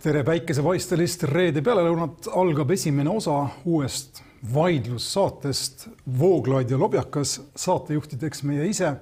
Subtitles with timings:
[0.00, 3.34] tere päikesepaistelist reede pealelõunat algab esimene osa
[3.68, 4.22] uuest
[4.54, 5.84] vaidlussaatest
[6.18, 8.94] Vooglaid ja Lobjakas, saatejuhtideks meie ise.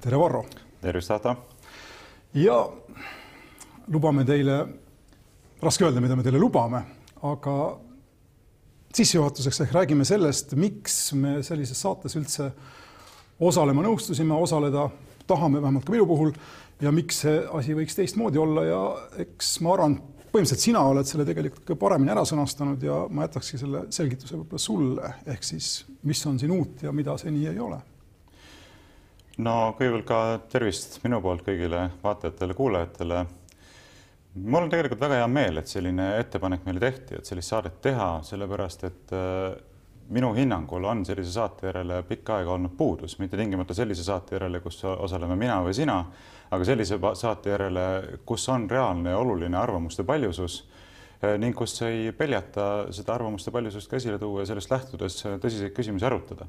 [0.00, 0.44] tere, Varro.
[0.80, 1.36] tervist, Ahto.
[2.34, 2.68] ja
[3.88, 4.66] lubame teile,
[5.62, 6.82] raske öelda, mida me teile lubame,
[7.22, 7.56] aga
[8.94, 12.50] sissejuhatuseks ehk räägime sellest, miks me sellises saates üldse
[13.42, 14.88] osalema nõustusime, osaleda
[15.26, 16.34] tahame, vähemalt ka minu puhul,
[16.82, 18.80] ja miks see asi võiks teistmoodi olla ja
[19.24, 19.96] eks ma arvan,
[20.34, 24.62] põhimõtteliselt sina oled selle tegelikult ka paremini ära sõnastanud ja ma jätakski selle selgituse võib-olla
[24.62, 25.72] sulle, ehk siis
[26.02, 27.80] mis on siin uut ja mida seni ei ole?
[29.38, 30.18] no kõigepealt ka
[30.50, 33.24] tervist minu poolt kõigile vaatajatele-kuulajatele.
[34.34, 38.08] Mul on tegelikult väga hea meel, et selline ettepanek meile tehti, et sellist saadet teha,
[38.26, 39.54] sellepärast et äh,
[40.14, 44.60] minu hinnangul on sellise saate järele pikka aega olnud puudus, mitte tingimata sellise saate järele,
[44.60, 46.02] kus osaleme mina või sina
[46.54, 47.84] aga sellise saate järele,
[48.26, 50.60] kus on reaalne ja oluline arvamuste paljusus
[51.22, 55.74] eh, ning kus ei peljata seda arvamuste paljusust ka esile tuua ja sellest lähtudes tõsiseid
[55.76, 56.48] küsimusi arutada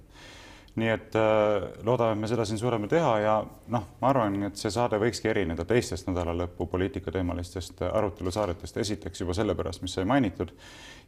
[0.75, 3.35] nii et äh, loodame me seda siin suuremalt teha ja
[3.71, 9.85] noh, ma arvan, et see saade võikski erineda teistest nädalalõpu poliitikateemalistest arutelusaadetest, esiteks juba sellepärast,
[9.85, 10.51] mis sai mainitud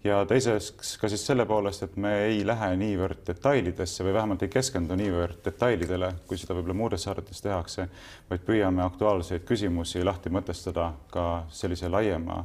[0.08, 4.54] ja teiseks ka siis selle poolest, et me ei lähe niivõrd detailidesse või vähemalt ei
[4.56, 7.90] keskendu niivõrd detailidele, kui seda võib-olla muudes saadetes tehakse,
[8.30, 12.44] vaid püüame aktuaalseid küsimusi lahti mõtestada ka sellise laiema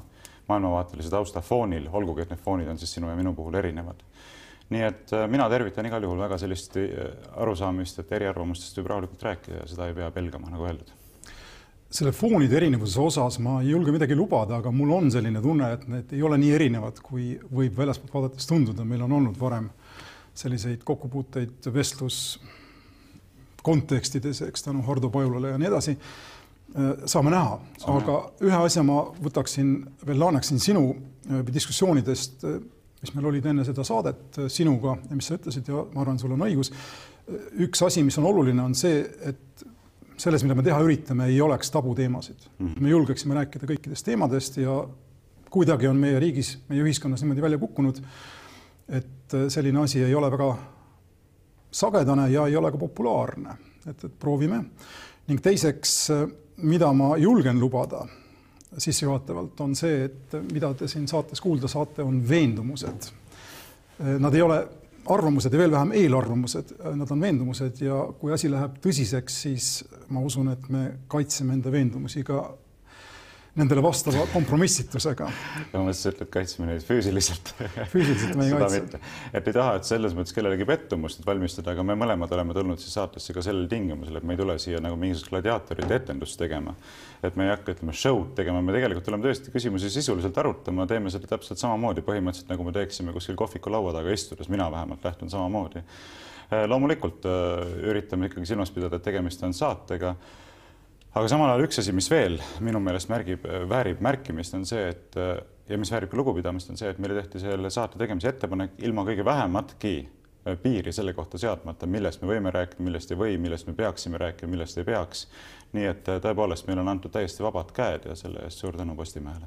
[0.48, 4.03] maailmavaatelise tausta foonil, olgugi et need foonid on siis sinu ja minu puhul erinevad
[4.71, 9.25] nii et äh, mina tervitan igal juhul väga sellist äh, arusaamist, et eriarvamustest võib rahulikult
[9.29, 10.93] rääkida ja seda ei pea pelgama, nagu öeldud.
[11.93, 15.87] selle foonide erinevuse osas ma ei julge midagi lubada, aga mul on selline tunne, et
[15.93, 19.69] need ei ole nii erinevad, kui võib väljaspoolt vaadates tunduda, meil on olnud varem
[20.35, 22.41] selliseid kokkupuuteid vestlus
[23.63, 25.99] kontekstides, eks tänu Hardo Pajulale ja nii edasi.
[26.73, 27.59] Äh, saame näha,
[27.92, 29.75] aga ühe asja ma võtaksin
[30.07, 30.86] veel, laenaksin sinu
[31.53, 32.47] diskussioonidest
[33.02, 36.20] mis meil olid enne seda saadet äh, sinuga ja mis sa ütlesid ja ma arvan,
[36.23, 36.73] sul on õigus.
[37.67, 39.64] üks asi, mis on oluline, on see, et
[40.23, 42.67] selles, mida me teha üritame, ei oleks tabuteemasid mm.
[42.67, 42.80] -hmm.
[42.80, 44.83] me julgeksime rääkida kõikidest teemadest ja
[45.51, 48.02] kuidagi on meie riigis, meie ühiskonnas niimoodi välja kukkunud,
[48.89, 50.55] et äh, selline asi ei ole väga
[51.73, 54.64] sagedane ja ei ole ka populaarne, et, et proovime.
[55.27, 56.27] ning teiseks, äh,
[56.57, 58.07] mida ma julgen lubada
[58.79, 63.11] sissejuhatavalt, on see, et mida te siin saates kuulda saate, on veendumused.
[64.19, 64.61] Nad ei ole
[65.13, 69.71] arvamused ja veel vähem eelarvamused, nad on veendumused ja kui asi läheb tõsiseks, siis
[70.15, 72.45] ma usun, et me kaitseme enda veendumusi ka
[73.58, 75.27] nendele vastava kompromissitusega.
[75.73, 77.51] ma mõtlesin, et kaitseme neid füüsiliselt.
[77.92, 79.01] füüsiliselt me ei kaitse.
[79.29, 82.95] et ei taha, et selles mõttes kellelegi pettumust valmistada, aga me mõlemad oleme tulnud siis
[82.96, 86.73] saatesse ka sellel tingimusel, et me ei tule siia nagu mingisugust gladiaatorite etendust tegema.
[87.23, 91.12] et me ei hakka, ütleme, show'd tegema, me tegelikult tuleme tõesti küsimusi sisuliselt arutama, teeme
[91.12, 95.30] seda täpselt samamoodi põhimõtteliselt nagu me teeksime kuskil kohviku laua taga istudes, mina vähemalt lähtun
[95.30, 95.85] samamoodi.
[96.68, 100.17] loomulikult äh, üritame ikkagi silmas pidada, et tegemist on saatega
[101.12, 105.18] aga samal ajal üks asi, mis veel minu meelest märgib, väärib märkimist, on see, et
[105.68, 109.05] ja mis väärib ka lugupidamist, on see, et meile tehti selle saate tegemise ettepanek ilma
[109.08, 109.96] kõige vähematki
[110.62, 114.50] piiri selle kohta seadmata, millest me võime rääkida, millest ei või, millest me peaksime rääkima,
[114.50, 115.27] millest ei peaks.
[115.73, 119.46] nii et tõepoolest, meile on antud täiesti vabad käed ja selle eest suur tänu Postimehele.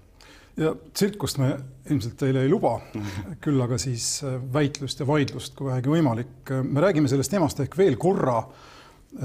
[0.57, 1.49] ja tsirkust me
[1.89, 2.79] ilmselt teile ei luba,
[3.43, 6.53] küll aga siis väitlust ja vaidlust, kui vähegi võimalik.
[6.63, 8.71] me räägime sellest teemast ehk veel korra Äh,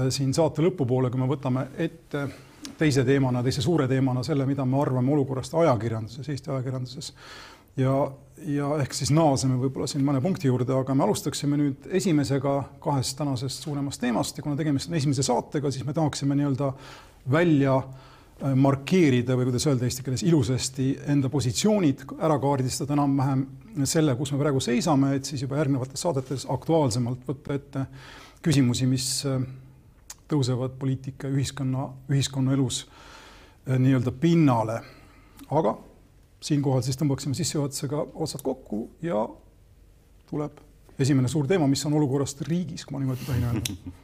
[0.09, 2.27] siin saate lõpupoole, kui me võtame ette
[2.81, 7.13] teise teemana, teise suure teemana selle, mida me arvame olukorrast ajakirjanduses, Eesti ajakirjanduses.
[7.77, 7.95] ja,
[8.45, 13.17] ja ehk siis naaseme võib-olla siin mõne punkti juurde, aga me alustaksime nüüd esimesega kahest
[13.19, 16.71] tänasest suuremast teemast ja kuna tegemist on esimese saatega, siis me tahaksime nii-öelda
[17.31, 23.45] välja äh, markeerida või kuidas öelda eesti keeles ilusasti enda positsioonid, ära kaardistada enam-vähem
[23.87, 27.85] selle, kus me praegu seisame, et siis juba järgnevates saadetes aktuaalsemalt võtta ette
[28.41, 29.41] küsimusi, mis äh,
[30.31, 34.81] tõusevad poliitika ja ühiskonna, ühiskonnaelus eh, nii-öelda pinnale.
[35.51, 35.77] aga
[36.41, 39.25] siinkohal siis tõmbaksime sissejuhatusega otsad kokku ja
[40.29, 40.61] tuleb
[40.99, 43.99] esimene suur teema, mis on olukorrast riigis, kui ma niimoodi tohin öelda.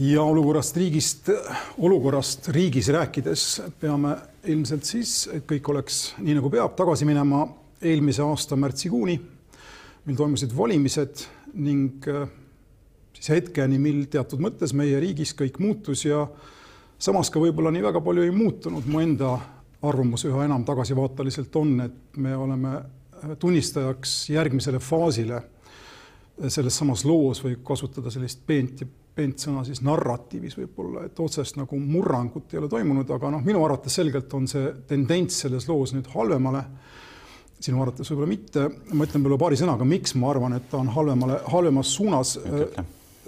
[0.00, 1.28] ja olukorrast riigist,
[1.78, 3.42] olukorrast riigis rääkides
[3.80, 4.14] peame
[4.48, 7.42] ilmselt siis, et kõik oleks nii nagu peab, tagasi minema
[7.84, 9.18] eelmise aasta märtsikuuni
[10.06, 11.24] mil toimusid valimised
[11.54, 12.28] ning äh,
[13.16, 16.24] siis hetkeni, mil teatud mõttes meie riigis kõik muutus ja
[17.00, 19.34] samas ka võib-olla nii väga palju ei muutunud mu enda
[19.82, 22.74] arvamus üha enam tagasivaateliselt on, et me oleme
[23.40, 25.42] tunnistajaks järgmisele faasile
[26.48, 31.78] selles samas loos võib kasutada sellist peent peent sõna siis narratiivis võib-olla, et otsest nagu
[31.80, 36.08] murrangut ei ole toimunud, aga noh, minu arvates selgelt on see tendents selles loos nüüd
[36.14, 36.64] halvemale.
[37.64, 40.90] Sinu arvates võib-olla mitte, ma ütlen võib-olla paari sõnaga, miks ma arvan, et ta on
[40.94, 42.36] halvemale, halvemas suunas.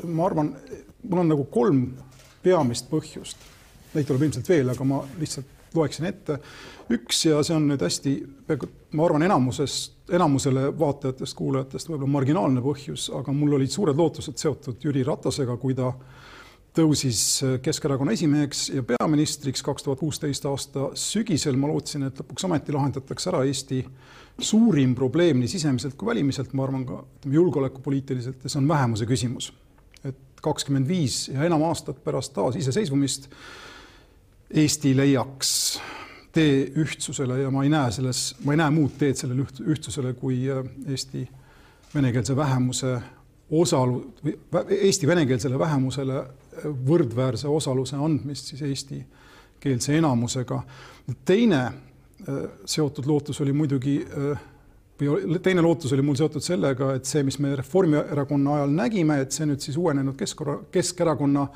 [0.05, 0.55] ma arvan,
[1.02, 1.82] mul on nagu kolm
[2.43, 3.43] peamist põhjust,
[3.93, 6.38] neid tuleb ilmselt veel, aga ma lihtsalt loeksin ette.
[6.93, 8.14] üks ja see on nüüd hästi,
[8.99, 9.76] ma arvan, enamuses,
[10.12, 15.76] enamusele vaatajatest, kuulajatest võib-olla marginaalne põhjus, aga mul olid suured lootused seotud Jüri Ratasega, kui
[15.78, 15.93] ta
[16.77, 17.21] tõusis
[17.63, 21.57] Keskerakonna esimeheks ja peaministriks kaks tuhat kuusteist aasta sügisel.
[21.57, 23.83] ma lootsin, et lõpuks ometi lahendatakse ära Eesti
[24.41, 29.07] suurim probleem nii sisemiselt kui välimiselt, ma arvan ka ütleme julgeolekupoliitiliselt ja see on vähemuse
[29.07, 29.53] küsimus.
[30.05, 33.29] et kakskümmend viis ja enam aastat pärast taasiseseisvumist
[34.51, 35.81] Eesti leiaks
[36.33, 40.47] tee ühtsusele ja ma ei näe selles, ma ei näe muud teed sellele ühtsusele kui
[40.51, 41.29] äh, Eesti
[41.95, 43.01] venekeelse vähemuse
[43.51, 44.07] osalu-,
[44.81, 46.42] Eesti venekeelsele vähemusele äh,
[46.87, 50.62] võrdväärse osaluse andmist siis eestikeelse enamusega.
[51.25, 51.75] teine äh,
[52.64, 54.00] seotud lootus oli muidugi
[55.02, 59.32] või teine lootus oli mul seotud sellega, et see, mis me Reformierakonna ajal nägime, et
[59.34, 61.46] see nüüd siis uuenenud Keskerakonna, Keskerakonna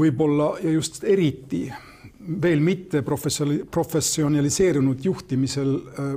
[0.00, 1.66] võib-olla ja just eriti
[2.42, 6.14] veel mitte professionaliseerunud juhtimisel äh,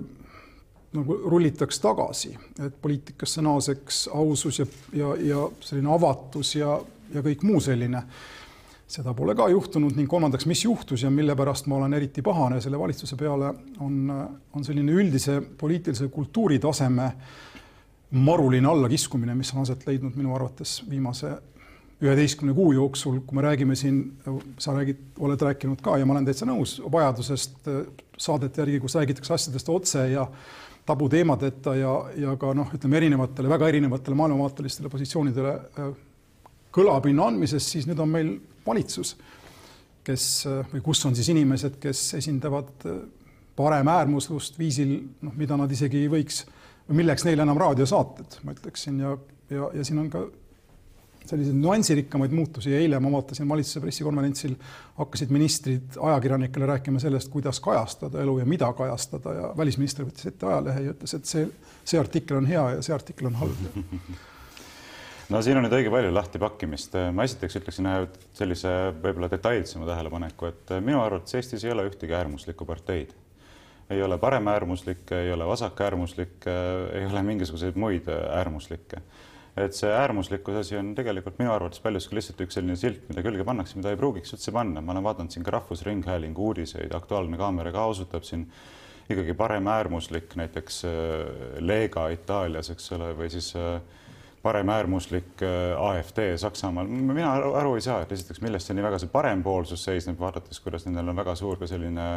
[0.97, 2.31] nagu rullitaks tagasi,
[2.63, 6.77] et poliitikasse naaseks ausus ja, ja, ja selline avatus ja,
[7.13, 8.03] ja kõik muu selline.
[8.87, 12.61] seda pole ka juhtunud ning kolmandaks, mis juhtus ja mille pärast ma olen eriti pahane
[12.63, 13.49] selle valitsuse peale,
[13.83, 13.97] on,
[14.53, 17.09] on selline üldise poliitilise kultuuritaseme
[18.11, 21.33] maruline allakiskumine, mis on aset leidnud minu arvates viimase
[22.01, 23.99] üheteistkümne kuu jooksul, kui me räägime siin,
[24.61, 27.69] sa räägid, oled rääkinud ka ja ma olen täitsa nõus vajadusest
[28.17, 30.27] saadete järgi, kus räägitakse asjadest otse ja
[30.87, 35.55] tabuteemadeta ja, ja ka noh, ütleme erinevatele, väga erinevatele maailmavaatelistele positsioonidele
[36.77, 38.33] kõlapinna andmisest, siis nüüd on meil
[38.65, 39.15] valitsus,
[40.07, 42.87] kes äh, või kus on siis inimesed, kes esindavad
[43.57, 46.43] paremäärmuslust viisil, noh, mida nad isegi ei võiks,
[46.93, 49.15] milleks neile enam raadiosaated, ma ütleksin, ja,
[49.49, 50.27] ja, ja siin on ka
[51.27, 52.73] selliseid nüansirikkamaid muutusi.
[52.75, 54.53] eile ma vaatasin valitsuse pressikonverentsil,
[54.97, 60.47] hakkasid ministrid ajakirjanikele rääkima sellest, kuidas kajastada elu ja mida kajastada ja välisminister võttis ette
[60.47, 61.49] ajalehe ja ütles, et see,
[61.83, 63.67] see artikkel on hea ja see artikkel on halb
[65.29, 66.97] no siin on nüüd õige palju lahtipakkimist.
[67.13, 68.07] ma esiteks ütleksin ühe
[68.37, 73.15] sellise võib-olla detailsema tähelepaneku, et minu arvates Eestis ei ole ühtegi äärmuslikku parteid.
[73.89, 76.53] ei ole paremäärmuslikke, ei ole vasakäärmuslikke,
[76.99, 79.01] ei ole mingisuguseid muid äärmuslikke
[79.57, 83.45] et see äärmuslikkuse asi on tegelikult minu arvates paljuski lihtsalt üks selline silt, mida külge
[83.47, 84.81] pannakse, mida ei pruugiks üldse panna.
[84.81, 88.45] ma olen vaadanud siin ka Rahvusringhäälingu uudiseid, Aktuaalne kaamera ka osutab siin
[89.09, 90.91] ikkagi paremäärmuslik näiteks äh,
[91.59, 93.79] Lega Itaalias, eks ole, või siis äh,
[94.47, 96.87] paremäärmuslik äh, AfD Saksamaal.
[96.87, 100.63] mina aru, aru ei saa, et esiteks, milles see nii väga see parempoolsus seisneb, vaadates,
[100.63, 102.07] kuidas nendel on väga suur ka selline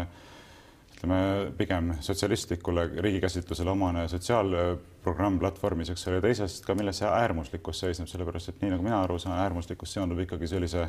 [1.00, 8.09] ütleme pigem sotsialistlikule riigikäsitlusele omane sotsiaalprogramm platvormis, eks ole, teisest ka, milles see äärmuslikkus seisneb,
[8.11, 10.85] sellepärast et nii nagu mina aru saan, äärmuslikkus seondub ikkagi sellise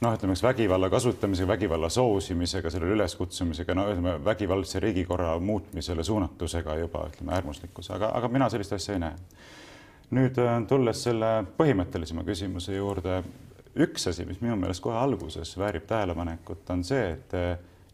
[0.00, 6.78] noh, ütleme, eks vägivalla kasutamisega, vägivalla soosimisega, sellele üleskutsumisega, no ütleme, vägivaldse riigikorra muutmisele suunatusega
[6.84, 9.18] juba ütleme äärmuslikkus, aga, aga mina sellist asja ei näe.
[10.14, 13.22] Nüüd äh, tulles selle põhimõttelisema küsimuse juurde,
[13.82, 17.34] üks asi, mis minu meelest kohe alguses väärib tähelepanekut, on see, et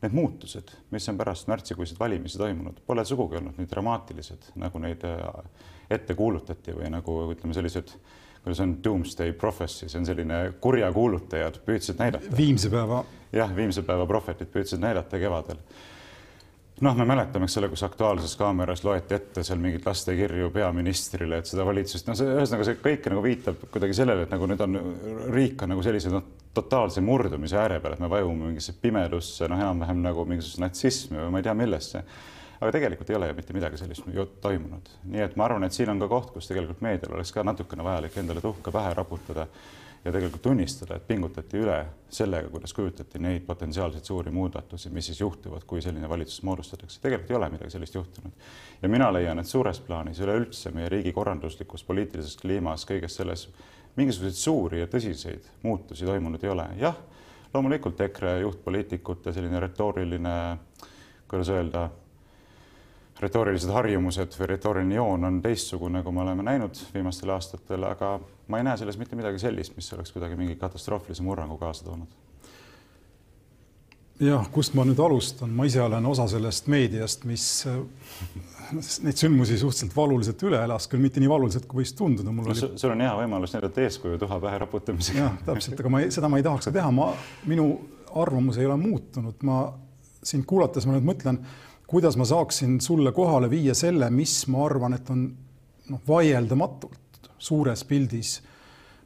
[0.03, 5.05] need muutused, mis on pärast märtsikuiseid valimisi toimunud, pole sugugi olnud nii dramaatilised, nagu neid
[5.07, 5.23] äh,
[5.91, 7.95] ette kuulutati või nagu ütleme, sellised,
[8.43, 12.37] kuidas on doomsday prophecy, see on selline kurjakuulutajad püüdsid näidata.
[12.37, 13.05] viimse päeva.
[13.33, 15.63] jah, viimse päeva prohvetid püüdsid näidata kevadel
[16.83, 21.51] noh, me mäletame, eks ole, kus Aktuaalses Kaameras loeti ette seal mingeid lastekirju peaministrile, et
[21.51, 24.79] seda valitsust, no see ühesõnaga see kõik nagu viitab kuidagi sellele, et nagu nüüd on
[25.35, 26.25] riik on nagu sellise noh,
[26.55, 31.35] totaalse murdumise ääre peal, et me vajume mingisse pimedusse, noh, enam-vähem nagu mingisuguse natsismi või
[31.37, 32.03] ma ei tea, millesse.
[32.63, 34.11] aga tegelikult ei ole ju mitte midagi sellist
[34.41, 37.47] toimunud, nii et ma arvan, et siin on ka koht, kus tegelikult meedial oleks ka
[37.47, 39.47] natukene vajalik endale tuhka pähe raputada
[40.05, 41.77] ja tegelikult tunnistada, et pingutati üle
[42.11, 47.01] sellega, kuidas kujutati neid potentsiaalseid suuri muudatusi, mis siis juhtuvad, kui selline valitsus moodustatakse.
[47.01, 48.33] tegelikult ei ole midagi sellist juhtunud.
[48.83, 53.49] ja mina leian, et suures plaanis üleüldse meie riigi korralduslikus poliitilises kliimas, kõiges selles
[53.97, 56.67] mingisuguseid suuri ja tõsiseid muutusi toimunud ei ole.
[56.81, 56.97] jah,
[57.55, 60.37] loomulikult EKRE juhtpoliitikute selline retooriline,
[61.29, 61.89] kuidas öelda
[63.23, 68.17] retoorilised harjumused või retooriline joon on teistsugune, kui me oleme näinud viimastel aastatel, aga
[68.51, 72.21] ma ei näe selles mitte midagi sellist, mis oleks kuidagi mingi katastroofilise murrangu kaasa toonud.
[74.23, 77.79] jah, kust ma nüüd alustan, ma ise olen osa sellest meediast, mis äh,
[79.03, 82.31] neid sündmusi suhteliselt valuliselt üle elas, küll mitte nii valuliselt, kui võis tunduda.
[82.31, 82.79] mul no, oli...
[82.79, 85.25] sul on hea võimalus näidata eeskuju tuha pähe raputamisega.
[85.25, 87.11] jah, täpselt, aga ma ei, seda ma ei tahaks teha, ma,
[87.51, 87.69] minu
[88.23, 89.65] arvamus ei ole muutunud, ma
[90.23, 91.41] sind kuulates ma nüüd mõtlen,
[91.93, 95.27] kuidas ma saaksin sulle kohale viia selle, mis ma arvan, et on
[95.93, 98.39] noh, vaieldamatult suures pildis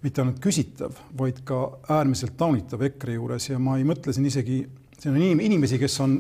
[0.05, 4.61] mitte ainult küsitav, vaid ka äärmiselt taunitav EKRE juures ja ma ei mõtle siin isegi
[4.99, 6.17] siin on inim, inimesi, kes on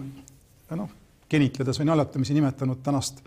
[0.76, 0.90] noh,
[1.30, 3.23] genitledes või naljatamisi nimetanud tänast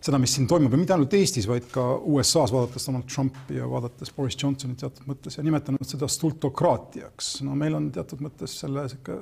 [0.00, 3.68] seda, mis siin toimub ja mitte ainult Eestis, vaid ka USA-s, vaadates Donald Trumpi ja
[3.68, 7.40] vaadates Boris Johnsonit teatud mõttes ja nimetanud seda stultokraatiaks.
[7.46, 9.20] no meil on teatud mõttes selle sihuke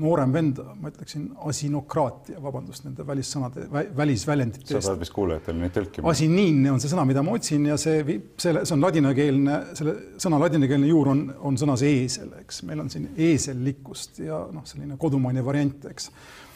[0.00, 4.86] noorem vend, ma ütleksin asinokraatia, vabandust nende välissõnade vä, välisväljendite eest.
[4.86, 6.12] sa pead vist kuulajatele neid tõlkima.
[6.12, 8.00] asiniinne on see sõna, mida ma otsin ja see,
[8.40, 12.88] selle, see on ladinakeelne, selle sõna ladinakeelne juur on, on sõnas eesel, eks meil on
[12.92, 16.08] siin eesellikkust ja noh, selline kodumaine variant, eks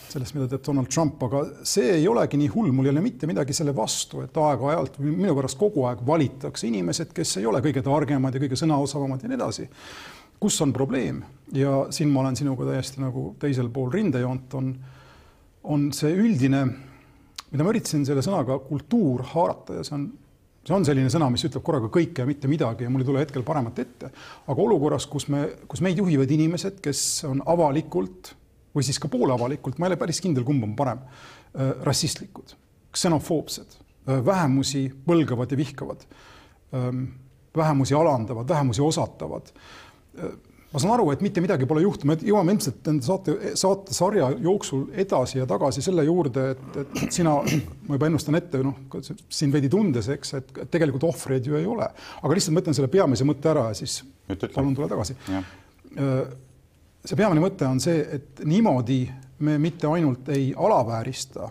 [0.07, 3.29] sellest, mida teeb Donald Trump, aga see ei olegi nii hull, mul ei ole mitte
[3.29, 7.83] midagi selle vastu, et aeg-ajalt minu pärast kogu aeg valitakse inimesed, kes ei ole kõige
[7.85, 9.67] targemad ja kõige sõnaosavamad ja nii edasi
[10.41, 11.23] kus on probleem
[11.55, 14.71] ja siin ma olen sinuga täiesti nagu teisel pool rindejoont, on,
[15.71, 16.63] on see üldine,
[17.53, 20.09] mida ma üritasin selle sõnaga kultuur haarata ja see on,
[20.67, 23.23] see on selline sõna, mis ütleb korraga kõike ja mitte midagi ja mul ei tule
[23.23, 24.11] hetkel paremat ette.
[24.47, 28.35] aga olukorras, kus me, kus meid juhivad inimesed, kes on avalikult
[28.77, 31.05] või siis ka pooleavalikult, ma ei ole päris kindel, kumb on parem,
[31.55, 32.57] äh, rassistlikud,
[32.93, 36.03] ksenofoobsed, äh, vähemusi põlgavad ja vihkavad,
[36.75, 37.07] ähm,
[37.57, 39.55] vähemusi alandavad, vähemusi osatavad
[40.77, 44.83] ma saan aru, et mitte midagi pole juhtunud, me jõuame ilmselt nende saate, saatesarja jooksul
[45.05, 47.37] edasi ja tagasi selle juurde, et, et sina,
[47.87, 48.77] ma juba ennustan ette, noh,
[49.33, 51.87] sind veidi tundes, eks, et tegelikult ohvreid ju ei ole,
[52.21, 54.03] aga lihtsalt ma ütlen selle peamise mõtte ära ja siis
[54.53, 55.17] palun tule tagasi.
[57.07, 59.05] see peamine mõte on see, et niimoodi
[59.47, 61.49] me mitte ainult ei alaväärista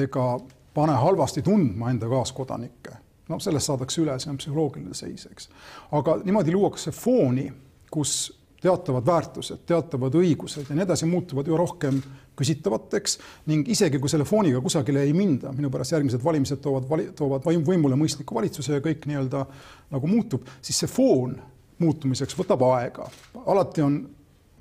[0.00, 0.26] ega
[0.72, 2.94] pane halvasti tundma enda kaaskodanikke,
[3.28, 5.50] no sellest saadakse üle, see on psühholoogiline seis, eks,
[5.98, 7.50] aga niimoodi luuakse fooni
[7.92, 8.32] kus
[8.62, 11.98] teatavad väärtused, teatavad õigused ja nii edasi muutuvad üha rohkem
[12.38, 13.18] küsitavateks
[13.50, 17.48] ning isegi kui selle fooniga kusagile ei minda, minu pärast järgmised valimised toovad vali,, toovad
[17.66, 19.44] võimule mõistliku valitsuse ja kõik nii-öelda
[19.92, 21.34] nagu muutub, siis see foon
[21.82, 23.08] muutumiseks võtab aega.
[23.46, 23.98] alati on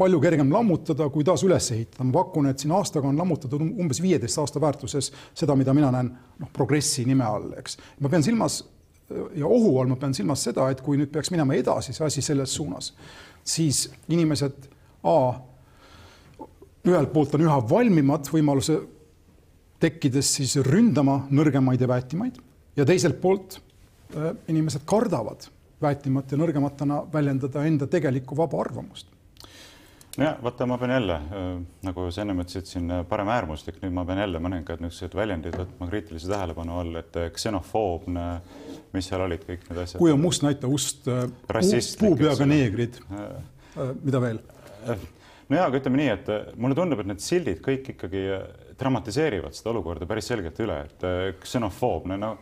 [0.02, 2.04] palju kergem lammutada, kui taas üles ehitada.
[2.04, 6.10] ma pakun, et siin aastaga on lammutatud umbes viieteist aasta väärtuses seda, mida mina näen
[6.40, 7.78] noh, progressi nime all, eks.
[8.00, 8.64] ma pean silmas
[9.36, 12.24] ja ohu all ma pean silmas seda, et kui nüüd peaks minema edasi see asi
[12.26, 12.94] selles suunas,
[13.44, 14.70] siis inimesed
[15.02, 15.34] A
[16.86, 18.76] ühelt poolt on üha valmimad võimaluse
[19.82, 22.38] tekkides siis ründama nõrgemaid ja väetimaid
[22.78, 25.48] ja teiselt poolt äh, inimesed kardavad
[25.82, 29.10] väetimata ja nõrgematena väljendada enda tegelikku vaba arvamust
[30.22, 31.48] nojah, vaata, ma pean jälle äh,
[31.88, 35.88] nagu sa ennem ütlesid siin äh, paremäärmuslik, nüüd ma pean jälle mõningad niisugused väljendid võtma
[35.90, 38.26] kriitilise tähelepanu all, et äh, ksenofoobne,
[38.96, 40.00] mis seal olid kõik need asjad.
[40.02, 41.10] kui on must, näita ust.
[42.00, 43.02] puupeaga neegrid.
[44.04, 44.42] mida veel?
[44.86, 48.26] no jaa, aga ütleme nii, et mulle tundub, et need sildid kõik ikkagi
[48.80, 52.36] dramatiseerivad seda olukorda päris selgelt üle, et ksenofoobne, no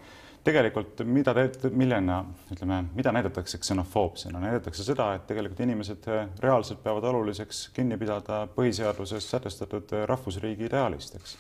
[0.44, 2.22] tegelikult mida te, millena,
[2.54, 8.46] ütleme, mida näidatakse ksenofoobsena, näidatakse seda, et tegelikult inimesed äh, reaalselt peavad oluliseks kinni pidada
[8.56, 11.36] põhiseaduses sätestatud äh, rahvusriigi ideaalist, eks.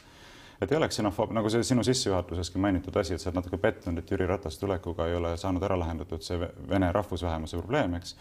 [0.61, 4.03] et ei ole ksenofoob, nagu see sinu sissejuhatuseski mainitud asi, et sa oled natuke pettunud,
[4.03, 6.39] et Jüri Ratase tulekuga ei ole saanud ära lahendatud see
[6.69, 8.15] vene rahvusvähemuse probleem, eks.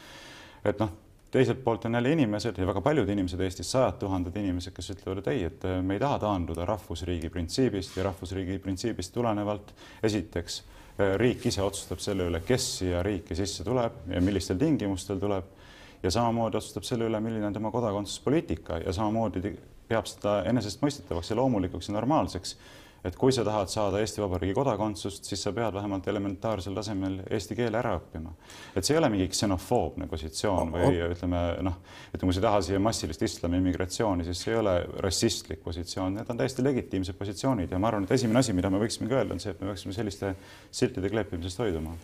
[0.65, 0.95] et noh
[1.31, 5.21] teiselt poolt on jälle inimesed ja väga paljud inimesed Eestis, sajad tuhanded inimesed, kes ütlevad,
[5.23, 10.63] et ei, et äh, me ei taha taanduda rahvusriigi printsiibist ja rahvusriigi printsiibist tulenevalt esiteks
[10.63, 15.55] äh, riik ise otsustab selle üle, kes siia riiki sisse tuleb ja millistel tingimustel tuleb.
[16.03, 19.57] ja samamoodi otsustab selle üle, milline on tema kodakondsuspoliitika ja samamoodi
[19.89, 22.57] peab seda enesestmõistetavaks ja loomulikuks ja normaalseks
[23.05, 27.57] et kui sa tahad saada Eesti Vabariigi kodakondsust, siis sa pead vähemalt elementaarsel tasemel eesti
[27.59, 28.33] keele ära õppima.
[28.75, 31.79] et see ei ole mingi ksenofoobne positsioon või ütleme noh,
[32.13, 34.75] et kui sa ei taha siia massilist islami immigratsiooni, siis see ei ole
[35.05, 38.83] rassistlik positsioon, need on täiesti legitiimsed positsioonid ja ma arvan, et esimene asi, mida me
[38.83, 40.35] võiksimegi öelda, on see, et me peaksime selliste
[40.71, 41.95] siltide kleepimisest hoiduma.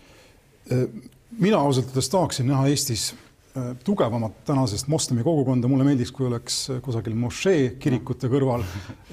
[1.38, 3.12] mina ausalt öeldes tahaksin näha Eestis
[3.84, 8.64] tugevamat tänasest moslemi kogukonda, mulle meeldiks, kui oleks äh, kusagil mošee kirikute kõrval.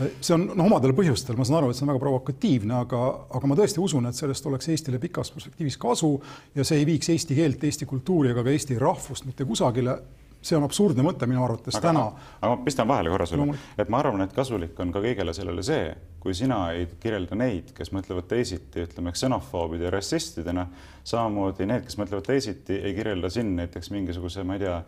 [0.02, 3.02] Äh, see on noh, omadel põhjustel, ma saan aru, et see on väga provokatiivne, aga,
[3.38, 6.16] aga ma tõesti usun, et sellest oleks Eestile pikas perspektiivis kasu
[6.58, 10.00] ja see ei viiks eesti keelt, eesti kultuuri ega ka eesti rahvust mitte kusagile
[10.42, 12.06] see on absurdne mõte minu arvates aga, täna.
[12.40, 15.64] aga ma pistan vahele korra sulle, et ma arvan, et kasulik on ka kõigele sellele
[15.66, 20.66] see, kui sina ei kirjelda neid, kes mõtlevad teisiti, ütleme ksenofoobide ja rassistidena,
[21.04, 24.80] samamoodi need, kes mõtlevad teisiti, ei kirjelda sind näiteks mingisuguse, ma ei tea,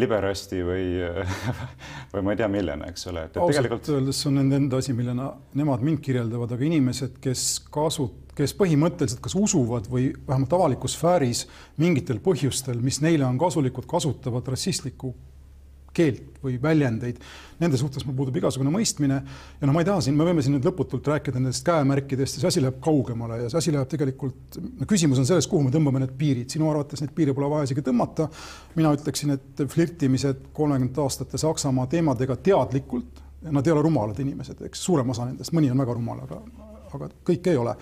[0.00, 0.84] liberasti või,
[2.12, 3.26] või ma ei tea, millena, eks ole.
[3.28, 3.92] ausalt tegelikult...
[3.96, 8.54] öeldes see on nende enda asi, millena nemad mind kirjeldavad, aga inimesed, kes kasu-, kes
[8.58, 11.46] põhimõtteliselt kas usuvad või vähemalt avalikus sfääris
[11.80, 15.14] mingitel põhjustel, mis neile on kasulikud, kasutavad rassistlikku
[15.96, 17.18] keelt või väljendeid,
[17.60, 19.18] nende suhtes mul puudub igasugune mõistmine
[19.60, 22.42] ja no ma ei taha siin, me võime siin nüüd lõputult rääkida nendest käemärkidest ja
[22.42, 25.74] see asi läheb kaugemale ja see asi läheb tegelikult, no küsimus on selles, kuhu me
[25.74, 28.28] tõmbame need piirid, sinu arvates neid piire pole vaja isegi tõmmata.
[28.76, 33.20] mina ütleksin, et flirtimised kolmekümnendate aastate Saksamaa teemadega teadlikult,
[33.50, 36.40] nad ei ole rumalad inimesed, eks suurem osa nendest, mõni on väga rumal, aga,
[36.94, 37.74] aga kõik ei ole.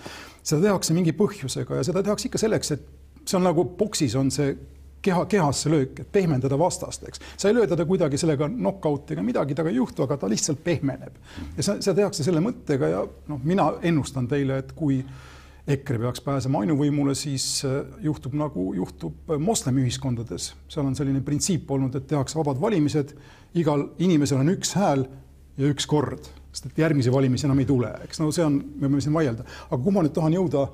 [0.43, 2.85] seda tehakse mingi põhjusega ja seda tehakse ikka selleks, et
[3.25, 4.55] see on nagu boksis on see
[5.01, 7.21] keha, kehasse löök, et pehmendada vastast, eks.
[7.37, 10.63] sa ei löö teda kuidagi sellega knock-out ega midagi temaga ei juhtu, aga ta lihtsalt
[10.63, 11.17] pehmeneb.
[11.57, 15.01] ja seda, seda tehakse selle mõttega ja noh, mina ennustan teile, et kui
[15.69, 21.69] EKRE peaks pääsema ainuvõimule, siis äh, juhtub nagu juhtub moslemi ühiskondades, seal on selline printsiip
[21.71, 23.13] olnud, et tehakse vabad valimised,
[23.59, 25.05] igal inimesel on üks hääl
[25.59, 28.87] ja üks kord, sest et järgmisi valimisi enam ei tule, eks no see on, me
[28.87, 30.65] võime siin vaielda, aga kuhu ma nüüd tahan jõuda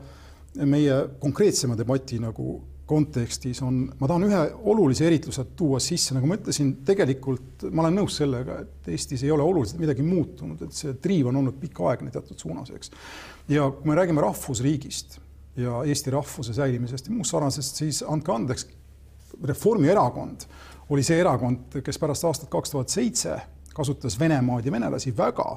[0.63, 6.38] meie konkreetsema debati nagu kontekstis on, ma tahan ühe olulise eritluse tuua sisse, nagu ma
[6.38, 10.94] ütlesin, tegelikult ma olen nõus sellega, et Eestis ei ole oluliselt midagi muutunud, et see
[11.01, 12.94] triiv on olnud pikaaegne teatud suunas, eks.
[13.50, 15.20] ja kui me räägime rahvusriigist
[15.58, 18.68] ja Eesti rahvuse säilimisest ja muust sarnasest, siis andke andeks,
[19.44, 20.46] Reformierakond
[20.94, 23.34] oli see erakond, kes pärast aastat kaks tuhat seitse
[23.75, 25.48] kasutas Venemaad ja venelasi väga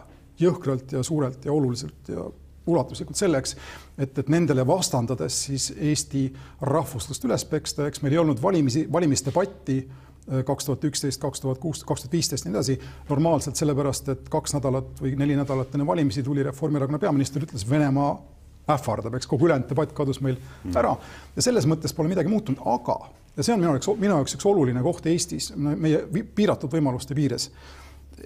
[0.40, 2.24] jõhkralt ja suurelt ja oluliselt ja
[2.68, 3.56] ulatuslikult selleks,
[3.98, 6.26] et, et nendele vastandades siis Eesti
[6.68, 11.60] rahvuslust üles peksta, eks meil ei olnud valimisi, valimisdebatti äh, kaks tuhat üksteist, kaks tuhat
[11.62, 12.78] kuus, kaks tuhat viisteist, nii edasi,
[13.10, 18.16] normaalselt sellepärast, et kaks nädalat või neli nädalat enne valimisi tuli Reformierakonna peaminister, ütles Venemaa
[18.68, 20.76] ähvardab, eks kogu ülejäänud debatt kadus meil mm.
[20.76, 20.92] ära
[21.36, 22.98] ja selles mõttes pole midagi muutunud, aga
[23.38, 26.02] ja see on minu jaoks, minu jaoks üks oluline koht Eestis, meie
[26.34, 27.50] piiratud võimaluste piires.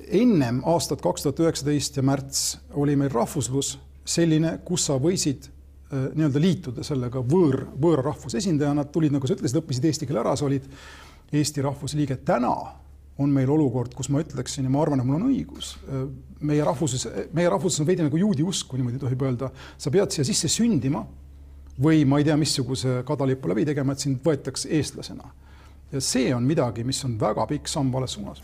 [0.09, 6.11] ennem aastat kaks tuhat üheksateist ja märts oli meil rahvuslus selline, kus sa võisid äh,
[6.17, 10.37] nii-öelda liituda sellega võõr, võõra rahvuse esindajana, tulid, nagu sa ütlesid, õppisid eesti keele ära,
[10.37, 10.69] sa olid
[11.33, 12.19] Eesti rahvusliige.
[12.29, 12.51] täna
[13.19, 16.05] on meil olukord, kus ma ütleksin ja ma arvan, et mul on õigus, äh,
[16.45, 20.12] meie rahvuses, meie rahvuses on veidi nagu juudi usk, kui niimoodi tohib öelda, sa pead
[20.12, 21.05] siia sisse sündima
[21.81, 25.33] või ma ei tea, missuguse kadalipu läbi tegema, et sind võetakse eestlasena.
[25.93, 28.43] ja see on midagi, mis on väga pikk samm vales suunas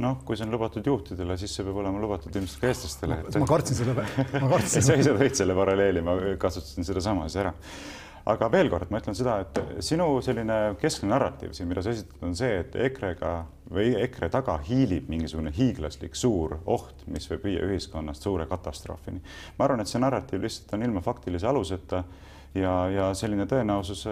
[0.00, 3.32] noh, kui see on lubatud juhtidele, siis see peab olema lubatud ilmselt ka eestlastele no,.
[3.42, 7.52] ma kartsin selle, ma kartsin sa ise tõid selle paralleeli, ma kasutasin sedasama siis ära.
[8.32, 12.16] aga veel kord, ma ütlen seda, et sinu selline keskne narratiiv siin, mida sa esitad,
[12.24, 13.32] on see, et EKRE-ga
[13.72, 19.20] või EKRE taga hiilib mingisugune hiiglaslik suur oht, mis võib viia ühiskonnast suure katastroofini.
[19.58, 22.04] ma arvan, et see narratiiv lihtsalt on ilma faktilise aluseta
[22.54, 24.06] ja, ja selline tõenäosus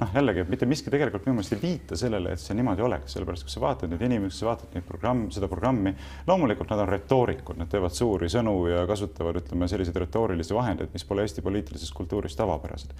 [0.00, 3.46] noh, jällegi, mitte miski tegelikult minu meelest ei viita sellele, et see niimoodi oleks, sellepärast
[3.46, 5.94] kui sa vaatad neid inimesi, sa vaatad neid programm, seda programmi,
[6.28, 11.06] loomulikult nad on retoorikud, nad teevad suuri sõnu ja kasutavad, ütleme, selliseid retoorilisi vahendeid, mis
[11.08, 12.94] pole Eesti poliitilises kultuuris tavapärased.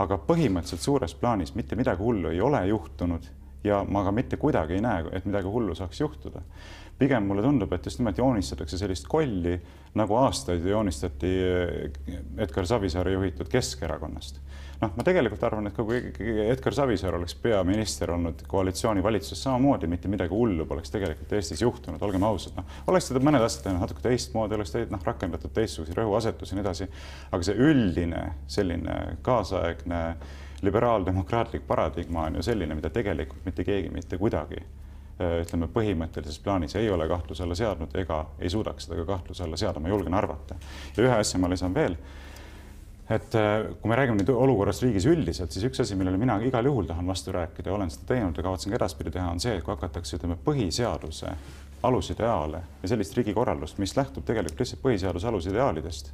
[0.00, 3.26] aga põhimõtteliselt suures plaanis mitte midagi hullu ei ole juhtunud
[3.64, 6.40] ja ma ka mitte kuidagi ei näe, et midagi hullu saaks juhtuda.
[7.00, 9.56] Pigem mulle tundub, et just nimelt joonistatakse sellist kolli,
[9.96, 11.32] nagu aastaid joonistati
[12.38, 14.42] Edgar Savisaare juhitud Keskerakonnast
[14.80, 20.34] noh, ma tegelikult arvan, et kui Edgar Savisaar oleks peaminister olnud koalitsioonivalitsuses samamoodi, mitte midagi
[20.34, 24.56] hullu poleks tegelikult Eestis juhtunud, olgem ausad, noh, oleks teda mõned asjad teinud natuke teistmoodi,
[24.56, 26.90] oleks teid noh, rakendatud teistsuguseid rõhuasetusi ja nii edasi.
[27.30, 30.04] aga see üldine selline kaasaegne
[30.64, 34.64] liberaaldemokraatlik paradigma on ju selline, mida tegelikult mitte keegi mitte kuidagi
[35.20, 39.58] ütleme, põhimõttelises plaanis ei ole kahtluse alla seadnud ega ei suudaks seda ka kahtluse alla
[39.60, 40.56] seada, ma julgen arvata.
[40.96, 41.98] ja ühe asja ma lisan veel
[43.10, 46.66] et äh, kui me räägime nüüd olukorrast riigis üldiselt, siis üks asi, millele mina igal
[46.66, 49.56] juhul tahan vastu rääkida ja olen seda teinud ja kavatsen ka edaspidi teha, on see,
[49.58, 51.34] et kui hakatakse, ütleme, põhiseaduse
[51.82, 56.12] alusideaale ja sellist riigikorraldust, mis lähtub tegelikult lihtsalt põhiseaduse alusideaalidest,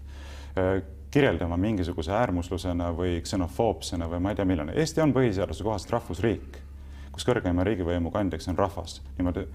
[0.56, 0.78] äh,
[1.12, 4.72] kirjeldama mingisuguse äärmuslusena või ksenofoobsena või ma ei tea, millena.
[4.72, 6.62] Eesti on põhiseaduse kohaselt rahvusriik
[7.16, 9.00] kus kõrgeima riigivõimu kandjaks on rahvas.
[9.16, 9.46] niimoodi,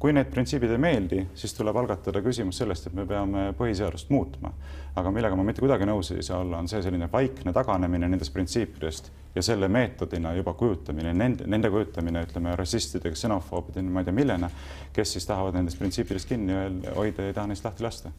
[0.00, 4.52] kui need printsiibid ei meeldi, siis tuleb algatada küsimus sellest, et me peame põhiseadust muutma.
[4.96, 8.32] aga millega ma mitte kuidagi nõus ei saa olla, on see selline vaikne taganemine nendest
[8.34, 14.16] printsiipidest ja selle meetodina juba kujutamine, nende, nende kujutamine, ütleme, rassistide, ksenofoobide, ma ei tea,
[14.16, 14.50] millena,
[14.96, 16.58] kes siis tahavad nendest printsiipidest kinni
[16.96, 18.12] hoida ja ei taha neist lahti lasta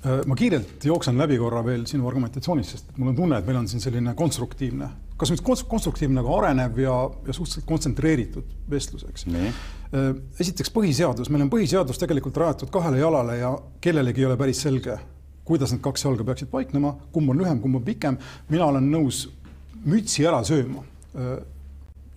[0.00, 3.66] ma kiirelt jooksen läbi korra veel sinu argumentatsioonist, sest mul on tunne, et meil on
[3.68, 4.88] siin selline konstruktiivne,
[5.20, 6.94] kas nüüd konstruktiivne, aga arenev ja,
[7.26, 9.26] ja suhteliselt kontsentreeritud vestlus, eks.
[9.28, 10.08] Äh,
[10.40, 13.52] esiteks põhiseadus, meil on põhiseadus tegelikult rajatud kahele jalale ja
[13.84, 14.96] kellelegi ei ole päris selge,
[15.44, 18.16] kuidas need kaks jalga peaksid paiknema, kumb on lühem, kumb on pikem.
[18.48, 19.26] mina olen nõus
[19.84, 21.36] mütsi ära sööma äh,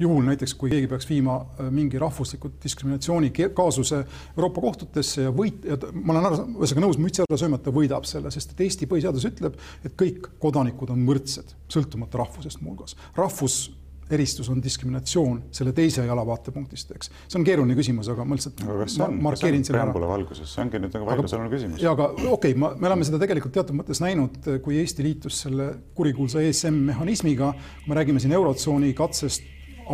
[0.04, 4.04] juhul näiteks, kui keegi peaks viima äh, mingi rahvusliku diskriminatsiooni kaasuse
[4.38, 8.66] Euroopa kohtutesse ja võit, ma olen ühesõnaga nõus, mütsi alla söömata võidab selle, sest et
[8.68, 12.98] Eesti põhiseadus ütleb, et kõik kodanikud on võrdsed, sõltumata rahvusest muuhulgas.
[13.18, 13.64] rahvus
[14.12, 17.12] eristus on diskriminatsioon selle teise jala vaatepunktist, eks.
[17.28, 19.94] see on keeruline küsimus, aga ma lihtsalt aga see on, markeerin selle ära.
[20.12, 21.82] valguses, see ongi nüüd nagu vaidlusalune küsimus.
[21.84, 25.44] ja aga okei okay,, ma, me oleme seda tegelikult teatud mõttes näinud, kui Eesti liitus
[25.46, 29.48] selle kurikuulsa ESM mehhanismiga, kui me räägime siin Eurotsooni katsest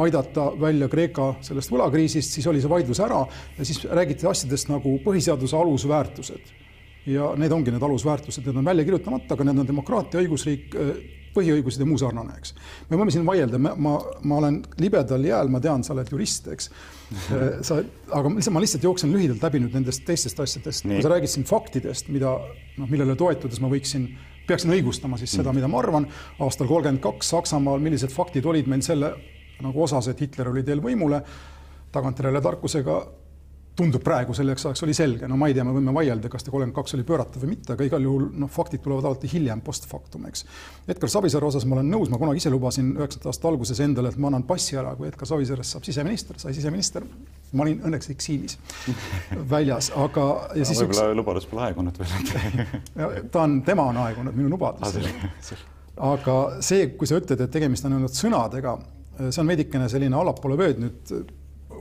[0.03, 3.21] aidata välja Kreeka sellest võlakriisist, siis oli see vaidlus ära
[3.57, 6.57] ja siis räägiti asjadest nagu põhiseaduse alusväärtused.
[7.09, 10.75] ja need ongi need alusväärtused, need on välja kirjutamata, aga need on demokraatia, õigusriik,
[11.33, 12.53] põhiõigused ja muu sarnane, eks.
[12.89, 16.69] me võime siin vaielda, ma, ma, olen libedal jääl, ma tean, sa oled jurist, eks.
[17.65, 17.79] sa,
[18.13, 21.47] aga lihtsalt ma lihtsalt jooksen lühidalt läbi nüüd nendest teistest asjadest, kui sa räägid siin
[21.49, 22.35] faktidest, mida
[22.77, 24.09] noh, millele toetudes ma võiksin
[24.49, 26.07] peaksin õigustama siis seda, mida ma arvan.
[26.41, 29.13] aastal kolmkümmend kaks Saksamaal, millised faktid olid meil selle
[29.63, 31.21] nagu osas, et Hitler oli teel võimule,
[31.91, 32.99] tagantjärele tarkusega
[33.79, 36.51] tundub praegu selleks ajaks oli selge, no ma ei tea, me võime vaielda, kas ta
[36.51, 39.87] kolmkümmend kaks oli pööratav või mitte, aga igal juhul noh, faktid tulevad alati hiljem post
[39.89, 40.43] factum, eks.
[40.91, 44.19] Edgar Savisaare osas ma olen nõus, ma kunagi ise lubasin üheksakümnendate aastate alguses endale, et
[44.19, 47.07] ma annan passi ära, kui Edgar Savisaarest saab siseminister, sai siseminister.
[47.53, 48.59] ma olin õnneks eksiilis
[49.53, 50.27] väljas, aga
[50.59, 51.17] ja siis no, võib-olla üks...
[51.17, 54.99] lubadus pole aegunud veel ta on, tema on aegunud, minu lubadus.
[56.11, 58.77] aga see, kui sa ütled, et tegemist on ainult sõnadega
[59.27, 61.13] see on veidikene selline allapoole vööd nüüd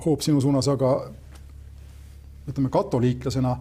[0.04, 0.94] hoob sinu suunas, aga
[2.48, 3.54] ütleme katoliiklasena,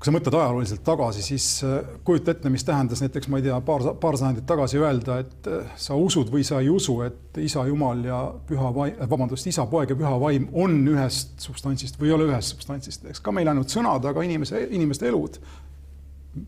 [0.00, 3.58] kui sa mõtled ajalooliselt tagasi, siis äh, kujuta ette, mis tähendas näiteks, ma ei tea,
[3.64, 7.66] paar, paar sajandit tagasi öelda, et äh, sa usud või sa ei usu, et isa
[7.68, 12.10] Jumal ja püha vaim, äh, vabandust, isa, poeg ja püha vaim on ühest substantsist või
[12.10, 15.36] ei ole ühest substantsist, eks ka meil ainult sõnad, aga inimese, inimeste elud,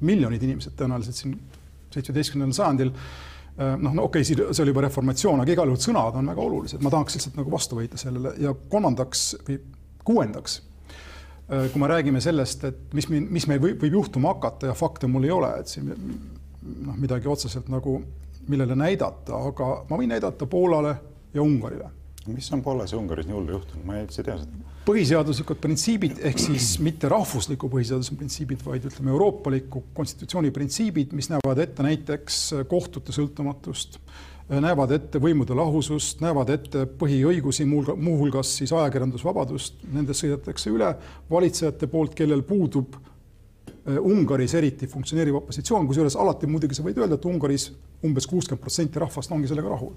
[0.01, 1.37] miljonid inimesed tõenäoliselt siin
[1.93, 2.95] seitsmeteistkümnendal sajandil.
[2.97, 6.45] Äh, noh, no okei okay,, see oli juba reformatsioon, aga igal juhul sõnad on väga
[6.45, 9.59] olulised, ma tahaks lihtsalt nagu vastu võita sellele ja kolmandaks või
[10.09, 10.59] kuuendaks,
[11.51, 15.11] äh, kui me räägime sellest, et mis, mis meil võib, võib juhtuma hakata ja fakte
[15.11, 17.99] mul ei ole, et siin noh, midagi otseselt nagu,
[18.49, 20.97] millele näidata, aga ma võin näidata Poolale
[21.35, 21.91] ja Ungarile.
[22.27, 24.69] Mis on Poolas ja Ungaris nii hullu juhtunud, ma ei üldse tea seda.
[24.87, 31.63] Põhiseaduslikud printsiibid ehk siis mitte rahvusliku põhiseaduse printsiibid, vaid ütleme, euroopaliku konstitutsiooni printsiibid, mis näevad
[31.63, 32.39] ette näiteks
[32.71, 34.01] kohtute sõltumatust,
[34.51, 40.91] näevad ette võimude lahusust, näevad ette põhiõigusi, muuhulgas siis ajakirjandusvabadust, nendest sõidetakse üle.
[41.31, 47.21] Valitsejate poolt, kellel puudub äh, Ungaris eriti funktsioneeriv opositsioon, kusjuures alati muidugi sa võid öelda,
[47.21, 47.71] et Ungaris
[48.03, 49.95] umbes kuuskümmend protsenti rahvast ongi sellega rahul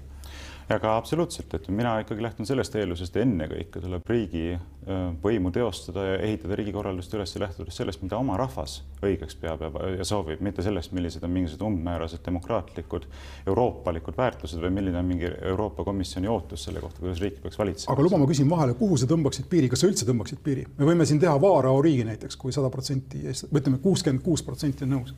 [0.74, 4.56] aga absoluutselt, et mina ikkagi lähtun sellest eeldusest, ennekõike tuleb riigi
[5.22, 10.06] võimu teostada ja ehitada riigikorraldust üles lähtudes sellest, mida oma rahvas õigeks peab ja, ja
[10.06, 13.06] soovib, mitte sellest, millised on mingisugused umbmäärased demokraatlikud
[13.46, 17.94] euroopalikud väärtused või milline on mingi Euroopa Komisjoni ootus selle kohta, kuidas riiki peaks valitsema.
[17.94, 20.66] aga luba, ma küsin vahele, kuhu sa tõmbaksid piiri, kas sa üldse tõmbaksid piiri?
[20.78, 24.86] me võime siin teha vaarao riigi näiteks kui, kui sada protsenti, ütleme, kuuskümmend kuus protsenti
[24.86, 25.16] on nõus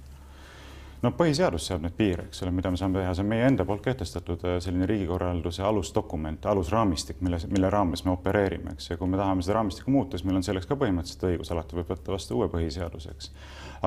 [1.02, 3.66] no põhiseadus seab need piire, eks ole, mida me saame teha, see on meie enda
[3.68, 9.10] poolt kehtestatud äh, selline riigikorralduse alusdokument, alusraamistik, mille, mille raames me opereerime, eks, ja kui
[9.10, 12.14] me tahame seda raamistikku muuta, siis meil on selleks ka põhimõtteliselt õigus, alati võib võtta
[12.16, 13.32] vastu uue põhiseaduse, eks.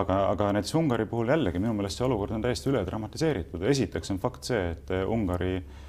[0.02, 4.16] aga, aga näiteks Ungari puhul jällegi minu meelest see olukord on täiesti üle dramatiseeritud, esiteks
[4.16, 5.88] on fakt see, et äh, Ungari Äh,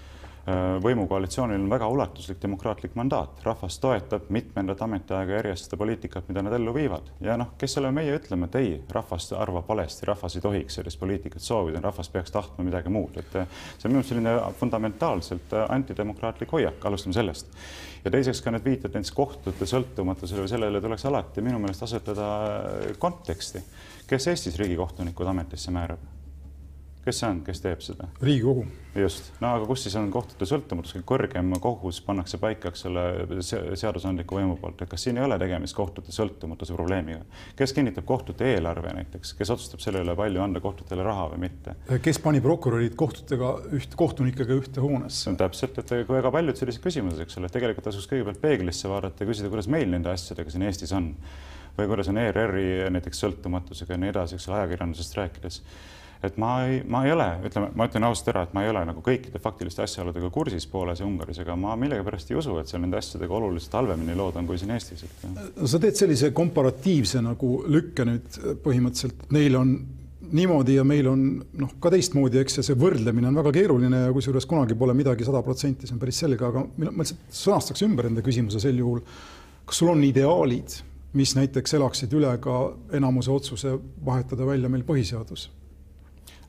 [0.83, 6.57] võimukoalitsioonil on väga ulatuslik demokraatlik mandaat, rahvas toetab mitmendat ametiaega järjest seda poliitikat, mida nad
[6.57, 7.13] ellu viivad.
[7.23, 10.99] Ja noh, kes oleme meie, ütleme, et ei, rahvas arvab valesti, rahvas ei tohiks sellist
[10.99, 15.55] poliitikat soovida, rahvas peaks tahtma midagi muud, et äh, see on minu arust selline fundamentaalselt
[15.55, 17.53] äh, antidemokraatlik hoiak, alustame sellest.
[18.05, 22.33] ja teiseks ka need viited näiteks kohtute sõltumatusele või sellele tuleks alati minu meelest asetada
[22.99, 23.63] konteksti,
[24.11, 26.12] kes Eestis riigikohtunikud ametisse määrab
[27.05, 28.07] kes see on, kes teeb seda?
[28.23, 28.65] riigikogu.
[28.95, 33.05] just, no aga kus siis on kohtute sõltumatus, kõrgem kohus pannakse paika, eks ole,
[33.43, 37.25] seadusandliku võimu poolt, et kas siin ei ole tegemist kohtute sõltumatuse probleemiga?
[37.59, 41.77] kes kinnitab kohtute eelarve näiteks, kes otsustab selle üle, palju anda kohtutele raha või mitte?
[42.05, 45.35] kes pani prokurörid kohtutega üht, kohtunikega ühte hoonesse?
[45.41, 49.51] täpselt, et väga paljud sellised küsimused, eks ole, tegelikult tasuks kõigepealt peeglisse vaadata ja küsida,
[49.51, 51.11] kuidas meil nende asjadega siin Eestis on
[51.73, 55.61] või kuidas on ERR-i näiteks sõltumatusega ja nii edasi, eks ole, ajakirjandusest rääkides
[56.23, 58.85] et ma ei, ma ei ole, ütleme, ma ütlen ausalt ära, et ma ei ole
[58.87, 62.85] nagu kõikide faktiliste asjaoludega kursis Poolas ja Ungaris, aga ma millegipärast ei usu, et seal
[62.85, 65.03] nende asjadega oluliselt halvemini lood on kui siin Eestis.
[65.03, 69.75] sa teed sellise komparatiivse nagu lükke nüüd põhimõtteliselt, neil on
[70.33, 71.25] niimoodi ja meil on
[71.61, 75.27] noh, ka teistmoodi, eks, ja see võrdlemine on väga keeruline ja kusjuures kunagi pole midagi
[75.27, 79.03] sada protsenti, see on päris selge, aga ma lihtsalt sõnastaks ümber enda küsimuse sel juhul.
[79.67, 80.79] kas sul on ideaalid,
[81.19, 82.63] mis näiteks elaksid üle ka
[82.97, 85.51] enamuse otsuse vahetada välja meil põhiseadus?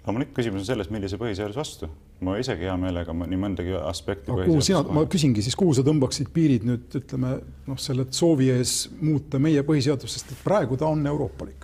[0.04, 1.90] Loomulikult küsimus on selles, millise põhiseaduse vastu.
[2.24, 4.32] ma isegi hea meelega nii mõndagi aspekti.
[4.32, 7.36] kuhu sina, ma küsingi siis, kuhu sa tõmbaksid piirid nüüd ütleme
[7.68, 11.63] noh, selle soovi ees muuta meie põhiseadust, sest et praegu ta on euroopalik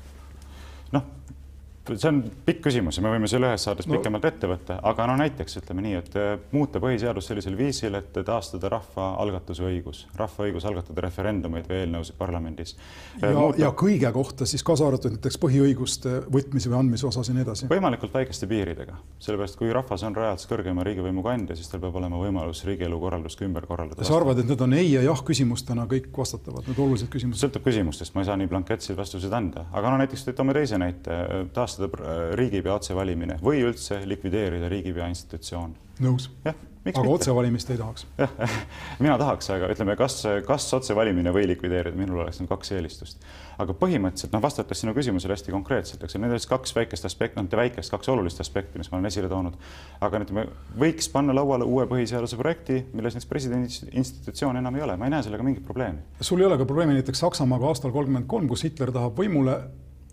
[1.97, 3.97] see on pikk küsimus ja me võime selle ühes saates no.
[3.97, 8.19] pikemalt ette võtta, aga no näiteks ütleme nii, et äh, muuta põhiseadust sellisel viisil, et
[8.25, 12.75] taastada rahvaalgatuse õigus, rahva õigus algatada referendumeid või eelnõusid parlamendis.
[13.21, 17.32] Äh, ja muuta..., ja kõige kohta siis kaasa arvatud näiteks põhiõiguste võtmise või andmise osas
[17.32, 17.69] ja nii edasi.
[17.71, 22.19] võimalikult väikeste piiridega, sellepärast kui rahvas on reaalselt kõrgema riigivõimu kandja, siis tal peab olema
[22.21, 24.08] võimalus riigielu korraldust ka ümber korraldada.
[24.08, 27.41] sa arvad, et need on ei ja jah küsimustena kõik vastatavad, need olulised küsimused?
[27.43, 31.15] sõltub küsimustest, ma ei saa nii blanketseid vastuseid anda, aga no näiteks toome teise näite,
[31.54, 35.75] taastada taastada riigipea otsevalimine või üldse likvideerida riigipea institutsioon.
[35.99, 36.29] nõus.
[36.45, 36.55] jah,
[36.89, 38.05] aga otsevalimist ei tahaks.
[38.17, 38.31] jah,
[39.03, 43.23] mina tahaks, aga ütleme, kas, kas otsevalimine või likvideerida, minul oleks nagu kaks eelistust.
[43.59, 47.39] aga põhimõtteliselt noh, vastates sinu küsimusele hästi konkreetselt, eks need on siis kaks väikest aspekti,
[47.39, 49.59] noh, väikest, kaks olulist aspekti, mis ma olen esile toonud.
[50.01, 50.47] aga ütleme,
[50.79, 55.17] võiks panna lauale uue põhiseaduse projekti, milles näiteks presidendi institutsioon enam ei ole, ma ei
[55.17, 56.03] näe sellega mingit probleemi.
[56.21, 59.59] sul ei ole ka probleemi näiteks Saksamaaga aastal kolmkümmend kolm, kus Hitler tahab võimule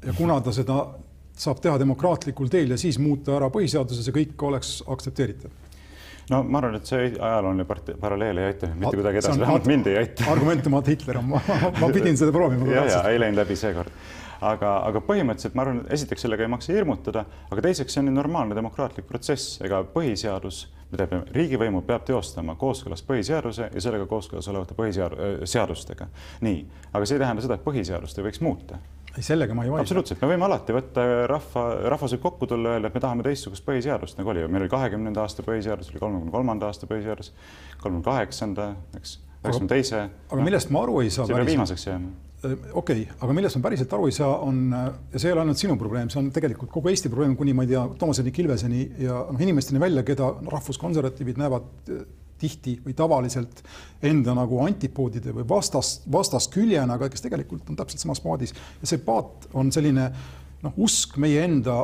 [0.05, 0.83] ja kuna ta seda
[1.37, 5.53] saab teha demokraatlikul teel ja siis muuta ära põhiseaduses ja kõik oleks aktsepteeritav
[6.31, 7.66] no ma arvan, et see ajalooline
[8.03, 10.29] paralleel ei aita mitte kuidagi edasi, vähemalt mind ei aita.
[10.33, 11.42] argumentumaat Hitler on, ma,
[11.81, 12.68] ma pidin seda proovima.
[12.75, 13.92] ja, ja ei läinud läbi seekord.
[14.46, 18.11] aga, aga põhimõtteliselt ma arvan, et esiteks sellega ei maksa hirmutada, aga teiseks see on
[18.14, 24.51] normaalne demokraatlik protsess, ega põhiseadus, mida peab, riigivõimu peab teostama kooskõlas põhiseaduse ja sellega kooskõlas
[24.53, 26.11] olevate põhiseadustega.
[26.46, 26.61] nii,
[26.92, 28.83] aga see ei tähenda seda, et põhiseadust ei võiks muuta
[29.16, 29.87] ei, sellega ma ei vaidle.
[29.87, 33.64] absoluutselt, me võime alati võtta rahva, rahvas võib kokku tulla öelda, et me tahame teistsugust
[33.66, 37.33] põhiseadust, nagu oli meil oli kahekümnenda aasta põhiseadus, oli kolmekümne kolmanda aasta põhiseadus,
[37.81, 40.05] kolmekümne kaheksanda, eks, üheksakümne teise.
[40.29, 41.29] aga no, millest ma aru ei saa.
[41.29, 44.62] see peab viimaseks jääma äh, okei okay,, aga millest ma päriselt aru ei saa, on
[44.74, 47.66] ja see ei ole ainult sinu probleem, see on tegelikult kogu Eesti probleem, kuni ma
[47.66, 51.72] ei tea, Toomaseni, Kilveseni ja noh, inimesteni välja, keda rahvuskonservatiivid näevad
[52.38, 53.62] tihti või tavaliselt
[54.05, 58.55] enda nagu antipoodide või vastas, vastasküljena, aga kes tegelikult on täpselt samas paadis.
[58.81, 60.11] ja see paat on selline
[60.62, 61.79] noh, usk meie enda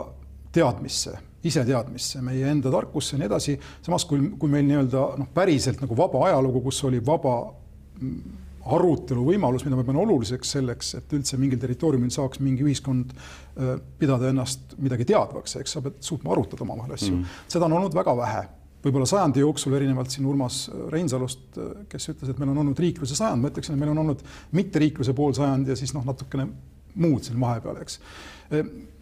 [0.52, 1.16] teadmisse,
[1.48, 3.58] iseteadmisse, meie enda tarkusse ja nii edasi.
[3.82, 7.36] samas kui, kui meil nii-öelda noh, päriselt nagu vaba ajalugu, kus oli vaba
[7.98, 8.38] mm,
[8.72, 13.78] arutelu võimalus, mida ma pean oluliseks selleks, et üldse mingil territooriumil saaks mingi ühiskond äh,
[13.98, 17.38] pidada ennast midagi teadvaks, eks sa pead suutma arutada omavahel asju mm..
[17.50, 18.44] seda on olnud väga vähe
[18.82, 21.58] võib-olla sajandi jooksul, erinevalt siin Urmas Reinsalust,
[21.90, 24.22] kes ütles, et meil on olnud riikluse sajand, ma ütleksin, et meil on olnud
[24.58, 26.48] mitteriikluse poolsajand ja siis noh, natukene
[27.02, 28.00] muud siin vahepeal, eks.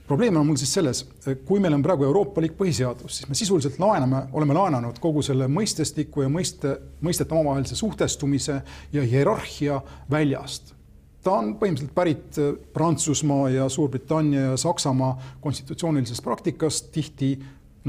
[0.07, 1.05] probleem on mul siis selles,
[1.47, 6.27] kui meil on praegu euroopalik põhiseadus, siis me sisuliselt laename, oleme laenanud kogu selle mõistestiku
[6.27, 8.61] ja mõiste, mõistete omavahelise suhtestumise
[8.93, 10.77] ja hierarhia väljast
[11.21, 12.39] ta on põhimõtteliselt pärit
[12.73, 15.11] Prantsusmaa ja Suurbritannia ja Saksamaa
[15.45, 17.35] konstitutsioonilisest praktikast, tihti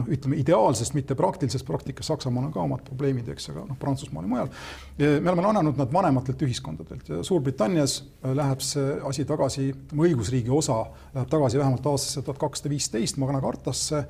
[0.02, 4.26] noh, ütleme ideaalsest, mitte praktilisest praktikas, Saksamaal on ka omad probleemid, eks, aga noh, Prantsusmaal
[4.26, 4.52] ja mujal.
[4.98, 10.54] me oleme laenanud nad vanematelt ühiskondadelt ja Suurbritannias äh, läheb see asi tagasi, ütleme õigusriigi
[10.54, 10.84] osa
[11.16, 14.06] läheb tagasi vähemalt aastasse tuhat kakssada viisteist Magna Cartasse,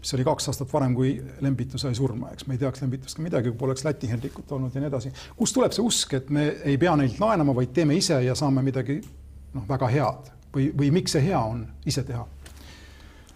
[0.00, 3.24] mis oli kaks aastat varem, kui Lembitu sai surma, eks me ei teaks Lembitust ka
[3.24, 5.12] midagi, kui poleks Läti Henrikut olnud ja nii edasi.
[5.36, 8.64] kust tuleb see usk, et me ei pea neilt laenama, vaid teeme ise ja saame
[8.66, 9.00] midagi
[9.54, 12.24] noh, väga head või, või miks see hea on ise teha?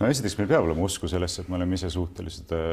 [0.01, 2.69] No esiteks meil peab olema usku sellesse, et me oleme ise suutelised äh,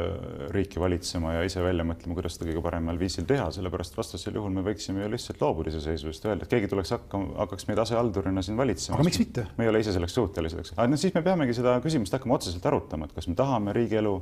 [0.54, 4.54] riiki valitsema ja ise välja mõtlema, kuidas seda kõige paremal viisil teha, sellepärast vastasel juhul
[4.54, 8.56] me võiksime ju lihtsalt loobuda iseseisvusest, öelda, et keegi tuleks hakkama, hakkaks meid asehaldurina siin
[8.60, 8.96] valitsema.
[8.96, 9.44] aga miks mitte?
[9.58, 10.76] me ei ole ise selleks suutelised, eks.
[10.76, 14.14] aga no siis me peamegi seda küsimust hakkama otseselt arutama, et kas me tahame riigielu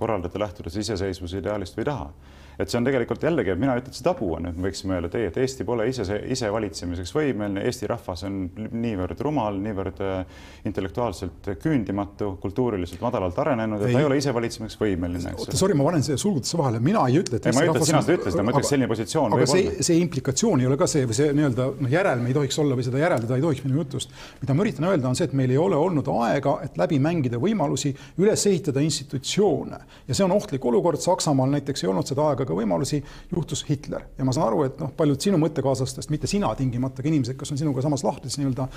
[0.00, 2.08] korraldada lähtudes iseseisvuse ideaalist või ei taha
[2.58, 4.96] et see on tegelikult jällegi, mina ei ütle, et see tabu on, et me võiksime
[4.98, 8.40] öelda, et ei, et Eesti pole ise, ise valitsemiseks võimeline, Eesti rahvas on
[8.70, 13.98] niivõrd rumal, niivõrd äh, intellektuaalselt küündimatu, kultuuriliselt madalalt arenenud, et ei.
[13.98, 15.34] ta ei ole ise valitsemiseks võimeline.
[15.36, 17.82] oota, sorry, ma panen siia sulgudesse vahele, mina ei ütle, et ei, ma ei ütle,
[17.82, 20.88] et sina seda ütlesid, ma ütleks, selline positsioon aga see, see implikatsioon ei ole ka
[20.90, 23.80] see või see nii-öelda noh, järelm ei tohiks olla või seda järeldada ei tohiks minu
[23.80, 24.14] jutust.
[24.40, 27.40] mida ma üritan öelda, on see, et meil ei ole olnud aega, et läbi mängida
[27.42, 32.43] võimalusi üles ehitada institutsioone ja see on ohtlik olukord, Saksamaal näiteks ei olnud seda aega
[32.44, 33.00] ega võimalusi,
[33.32, 34.06] juhtus Hitler.
[34.18, 37.54] Ja ma saan aru, et noh, paljud sinu mõttekaaslastest, mitte sina tingimata, aga inimesed, kes
[37.54, 38.68] on sinuga samas lahtris nii-öelda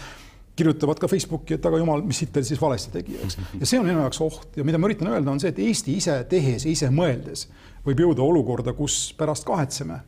[0.58, 3.38] kirjutavad ka Facebooki, et aga jumal, mis Hitler siis valesti tegi, eks.
[3.60, 4.50] ja see on minu jaoks oht.
[4.58, 7.46] Ja mida ma üritan öelda, on see, et Eesti ise tehes ja ise mõeldes
[7.86, 10.02] võib jõuda olukorda, kus pärast kahetseme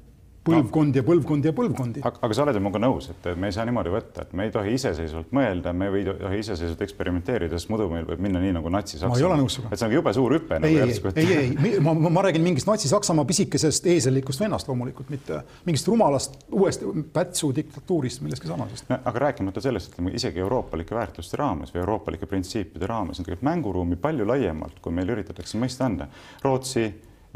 [0.45, 0.99] põlvkond no.
[0.99, 2.03] ja põlvkond ja põlvkondi.
[2.05, 4.53] aga sa oled ju minuga nõus, et me ei saa niimoodi võtta, et me ei
[4.53, 8.71] tohi iseseisvalt mõelda, me ei tohi iseseisvalt eksperimenteerida, sest muidu meil võib minna nii nagu
[8.73, 9.15] Natsi-Saksamaa.
[9.15, 9.73] ma ei ole nõus sinuga.
[9.73, 10.59] et see on jube suur hüpe.
[10.59, 14.71] ei nagu, ei, ei, ei, ei, ma, ma, ma räägin mingist Natsi-Saksamaa pisikesest eesellikust vennast
[14.71, 18.99] loomulikult, mitte mingist rumalast uuest Pätsu diktatuurist, millestki sarnasest no,.
[19.11, 23.99] aga rääkimata sellest, ütleme isegi euroopalike väärtuste raames või euroopalike printsiipide raames on tegelikult mänguruumi
[23.99, 26.07] palju laiemalt, kui meil üritatakse mõista anda.
[26.43, 26.87] Rootsi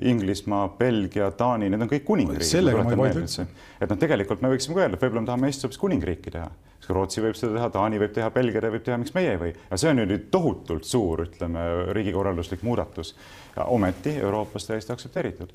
[0.01, 2.47] Inglismaa, Belgia, Taani, need on kõik kuningriigid.
[3.79, 6.47] et noh, tegelikult me võiksime ka öelda, et võib-olla me tahame Eestis hoopis kuningriiki teha.
[6.89, 9.53] Rootsi võib seda teha, Taani võib teha, Belgia võib teha, miks meie ei või?
[9.69, 11.65] ja see on ju nüüd tohutult suur, ütleme,
[11.95, 13.13] riigikorralduslik muudatus
[13.65, 15.49] ometi Euroopas täiesti aktsepteeritud.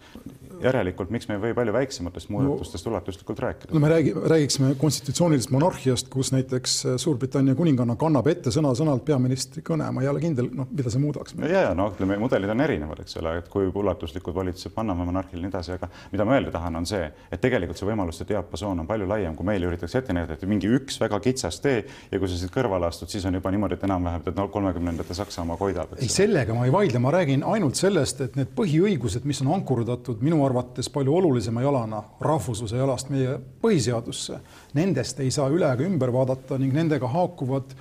[0.63, 3.75] järelikult, miks me ei või palju väiksematest muudatustest no, ulatuslikult rääkida?
[3.75, 9.63] no me räägi, räägiksime konstitutsioonilisest monarhiast, kus näiteks äh, Suurbritannia kuninganna kannab ette sõna-sõnalt peaministri
[9.67, 11.35] kõne, ma ei ole kindel, noh, mida see muudaks.
[11.43, 15.43] ja, ja no ütleme, mudelid on erinevad, eks ole, et kui ulatuslikud valitsused panname monarhile
[15.47, 18.91] nii edasi, aga mida ma öelda tahan, on see, et tegelikult see võimaluste diapasoon on
[18.91, 22.29] palju laiem, kui meil üritatakse ette näidata, et mingi üks väga kitsas tee ja kui
[22.29, 25.97] sa siit kõrvale astud, siis on juba niimoodi, et enam-vähem tead no kolmekümnendate Saksamaa koidab.
[25.99, 30.25] ei, sellega ma ei vaidle, ma räägin ainult sellest, et need põhiõigused, mis on ankurdatud
[30.25, 34.41] minu arvates palju olulisema jalana, rahvusluse jalast meie põhiseadusse,
[34.79, 37.77] nendest ei saa üle ega ümber vaadata ning nendega haakuvad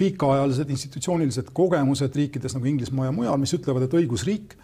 [0.00, 4.56] pikaajalised institutsioonilised kogemused riikides nagu Inglismaa ja mujal, mis ütlevad, et õigusriik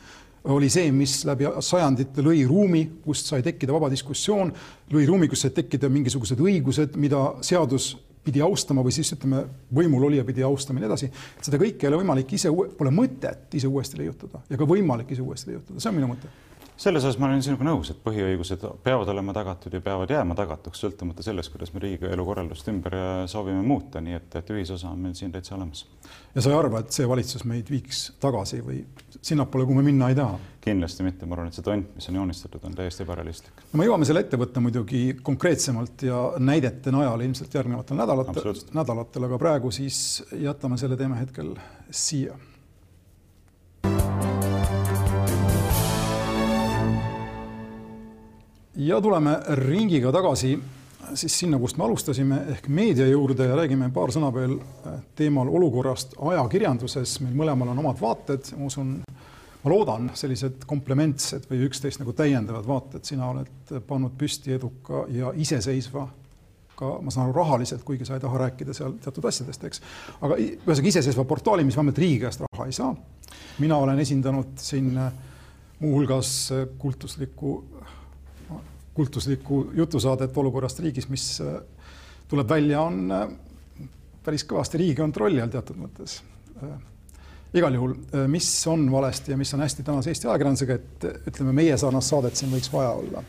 [0.54, 4.52] oli see, mis läbi sajandite lõi ruumi, kust sai tekkida vaba diskussioon,
[4.94, 7.94] lõi ruumi, kus said tekkida mingisugused õigused, mida seadus
[8.26, 11.11] pidi austama või siis ütleme, võimul olija pidi austama ja nii edasi.
[11.46, 15.22] seda kõike ei ole võimalik ise, pole mõtet ise uuesti leiutada ja ka võimalik ise
[15.22, 16.32] uuesti leiutada, see on minu mõte
[16.76, 20.82] selles osas ma olen sinuga nõus, et põhiõigused peavad olema tagatud ja peavad jääma tagatuks,
[20.82, 22.96] sõltumata sellest, kuidas me riigi elukorraldust ümber
[23.30, 25.86] soovime muuta, nii et, et ühisosa on meil siin täitsa olemas.
[26.34, 28.82] ja sa ei arva, et see valitsus meid viiks tagasi või
[29.20, 30.38] sinnapoole, kuhu me minna ei taha?
[30.66, 33.62] kindlasti mitte, ma arvan, et see tont, mis on joonistatud, on täiesti ebarealistlik.
[33.70, 39.30] no me jõuame selle ette võtta muidugi konkreetsemalt ja näidete najal ilmselt järgnevatel nädalatel, nädalatel,
[39.30, 41.54] aga praegu siis jätame selle teema hetkel
[41.90, 42.36] siia
[48.76, 50.56] ja tuleme ringiga tagasi
[51.14, 55.48] siis sinna, kust me alustasime ehk meedia juurde ja räägime paar sõna veel äh, teemal
[55.48, 57.20] olukorrast ajakirjanduses.
[57.22, 58.92] meil mõlemal on omad vaated, ma usun,
[59.62, 63.04] ma loodan, sellised komplementsed või üksteist nagu täiendavad vaated.
[63.04, 66.08] sina oled pannud püsti eduka ja iseseisva
[66.76, 69.80] ka ma saan aru rahaliselt, kuigi sa ei taha rääkida seal teatud asjadest, eks.
[70.20, 72.94] aga ühesõnaga iseseisva portaali, mis vähemalt riigi käest raha ei saa.
[73.58, 75.12] mina olen esindanud siin äh,
[75.80, 77.64] muuhulgas äh, kultuslikku
[78.96, 81.59] kultuslikku jutusaadet olukorrast riigis, mis äh,
[82.28, 83.24] tuleb välja, on äh,
[84.24, 86.20] päris kõvasti Riigikontrolli all teatud mõttes.
[86.62, 86.76] Äh,
[87.56, 87.94] igal juhul,
[88.28, 92.37] mis on valesti ja mis on hästi tänase Eesti ajakirjandusega, et ütleme, meie sarnast saadet
[92.37, 93.22] siin võiks vaja olla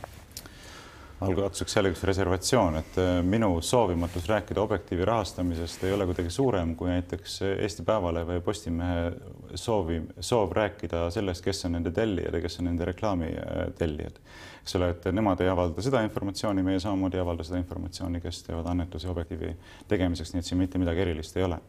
[1.21, 6.89] algatuseks jälle üks reservatsioon, et minu soovimatus rääkida Objektiivi rahastamisest ei ole kuidagi suurem kui
[6.89, 9.12] näiteks Eesti Päevalehe või Postimehe
[9.56, 13.32] soovi, soov rääkida sellest, kes on nende tellijad ja kes on nende reklaami
[13.80, 14.19] tellijad.
[14.62, 18.43] Eks ole, et nemad ei avalda seda informatsiooni, meie samamoodi ei avalda seda informatsiooni, kes
[18.49, 19.56] teevad annetusi Objektiivi
[19.88, 21.62] tegemiseks, nii et siin mitte midagi erilist ei ole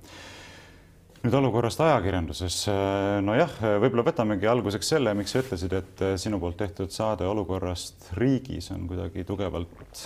[1.24, 2.60] nüüd olukorrast ajakirjanduses,
[3.26, 8.70] nojah, võib-olla võtamegi alguseks selle, miks sa ütlesid, et sinu poolt tehtud saade olukorrast riigis
[8.74, 10.04] on kuidagi tugevalt,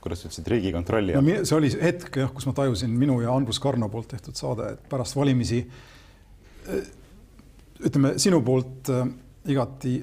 [0.00, 1.42] kuidas sa ütlesid, Riigikontrolli all no,.
[1.44, 4.88] see oli hetk jah, kus ma tajusin minu ja Andrus Karno poolt tehtud saade, et
[4.88, 5.60] pärast valimisi
[7.84, 9.06] ütleme sinu poolt äh,
[9.48, 9.98] igati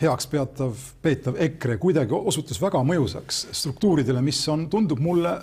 [0.00, 5.36] heaks peatav, peetav EKRE kuidagi osutus väga mõjusaks struktuuridele, mis on, tundub mulle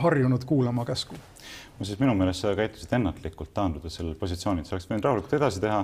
[0.00, 1.18] harjunud kuulama käsku.
[1.80, 5.78] Muuseas, minu meelest sa käitusid ennatlikult, taandudes sellel positsioonil, sa oleks võinud rahulikult edasi teha,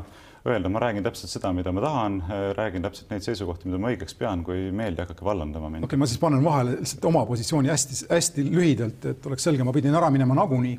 [0.47, 2.19] öelda, ma räägin täpselt seda, mida ma tahan,
[2.59, 5.87] räägin täpselt neid seisukohti, mida ma õigeks pean, kui meelde hakake vallandama mind.
[5.87, 9.75] okei okay,, ma siis panen vahele lihtsalt oma positsiooni hästi-hästi lühidalt, et oleks selge, ma
[9.75, 10.77] pidin ära minema nagunii.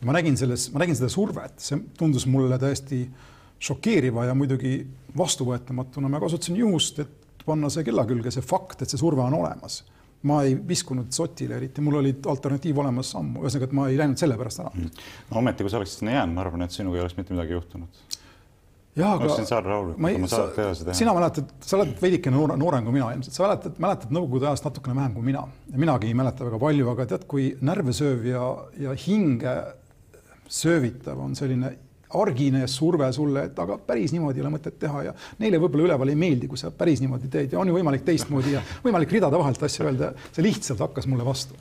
[0.00, 3.04] ja ma nägin selles, ma nägin seda survet, see tundus mulle täiesti
[3.70, 4.80] šokeeriva ja muidugi
[5.16, 9.38] vastuvõetamatuna ma kasutasin juhust, et panna see kella külge, see fakt, et see surve on
[9.38, 9.84] olemas.
[10.26, 14.20] Ma ei viskunud sotile eriti, mul oli alternatiiv olemas ammu, ühesõnaga, et ma ei läinud
[14.20, 14.72] selle pärast ära.
[14.74, 15.08] Mm..
[15.30, 17.56] no ometi, kui sa oleksid sinna jäänud, ma arvan, et sinuga ei oleks mitte midagi
[17.56, 18.02] juhtunud.
[18.96, 19.30] jah, aga
[20.00, 20.44] ma ei, sa,
[20.96, 24.68] sina mäletad, sa oled veidikene noor, noorem kui mina ilmselt, sa mäletad, mäletad Nõukogude ajast
[24.68, 25.46] natukene vähem kui mina.
[25.72, 28.46] Ja minagi ei mäleta väga palju, aga tead, kui närve sööv ja,
[28.80, 29.58] ja hinge
[30.48, 31.74] söövitav on selline
[32.14, 36.12] argine surve sulle, et aga päris niimoodi ei ole mõtet teha ja neile võib-olla üleval
[36.12, 39.38] ei meeldi, kui sa päris niimoodi teed ja on ju võimalik teistmoodi ja võimalik ridade
[39.40, 40.12] vahelt asju öelda.
[40.32, 41.58] see lihtsalt hakkas mulle vastu.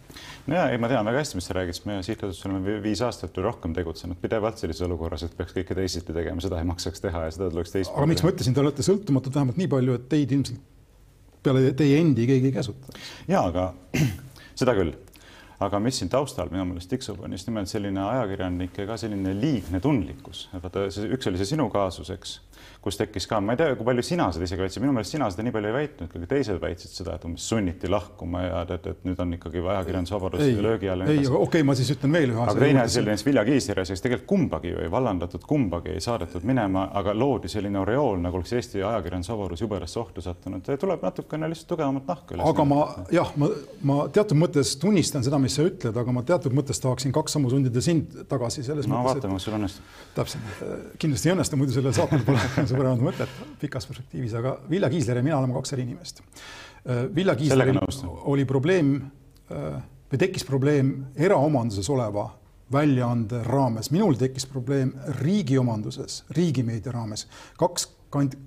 [0.47, 3.37] ja ei, ma tean väga hästi, mis sa räägid, sest me sihtasutusel oleme viis aastat
[3.37, 7.25] või rohkem tegutsenud pidevalt sellises olukorras, et peaks kõike teisiti tegema, seda ei maksaks teha
[7.25, 7.97] ja seda tuleks teistmoodi.
[7.97, 10.61] aga miks ma ütlesin, te olete sõltumatud vähemalt nii palju, et teid ilmselt
[11.45, 12.93] peale teie endi keegi ei käsuta.
[13.29, 13.71] ja aga
[14.59, 14.93] seda küll
[15.59, 19.79] aga mis siin taustal minu meelest tiksub, on just nimelt selline ajakirjanike ka selline liigne
[19.83, 20.49] tundlikkus.
[20.53, 22.39] vaata, üks oli see sinu kaasus, eks
[22.85, 25.25] kus tekkis ka, ma ei tea, kui palju sina seda isegi väitsid, minu meelest sina
[25.33, 28.89] seda nii palju ei väitnud, kuigi teised väitsid seda, et umbes sunniti lahkuma ja et,
[28.91, 31.05] et nüüd on ikkagi ajakirjandusvabadus löögi all.
[31.09, 32.53] ei, okei okay,, ma siis ütlen veel ühe asja.
[32.53, 36.03] aga teine asi oli näiteks Vilja Kiisleri asjaks, tegelikult kumbagi ju ei vallandatud, kumbagi ei
[36.05, 40.69] saadetud minema, aga loodi selline oreool, nagu oleks Eesti ajakirjandusvabadus jubedasti ohtu sattunud.
[40.85, 42.45] tuleb natukene lihtsalt tugevamat nahka üles.
[42.51, 42.79] aga ma
[43.17, 43.49] jah, ma,
[43.81, 47.49] ma teatud mõttes tunnistan seda, mis sa ütled, aga ma teatud mõttes tahaksin kaks sammu
[47.53, 49.01] sundida sind tagasi selles no, mõttes.
[49.01, 49.91] no vaatame, kas sul õnnestub.
[50.15, 50.63] täpselt,
[51.01, 52.43] kindlasti ei õnnestu, muidu sellel saatel pole
[52.75, 56.21] suuremat mõtet pikas perspektiivis, aga Vilja Kiisler ja mina oleme kaks eri inimest.
[56.21, 57.81] Äh, Vilja Kiisleril
[58.31, 62.29] oli probleem äh, või tekkis probleem eraomanduses oleva
[62.73, 67.27] väljaande raames, minul tekkis probleem riigi omanduses, riigimeedia raames,
[67.59, 67.89] kaks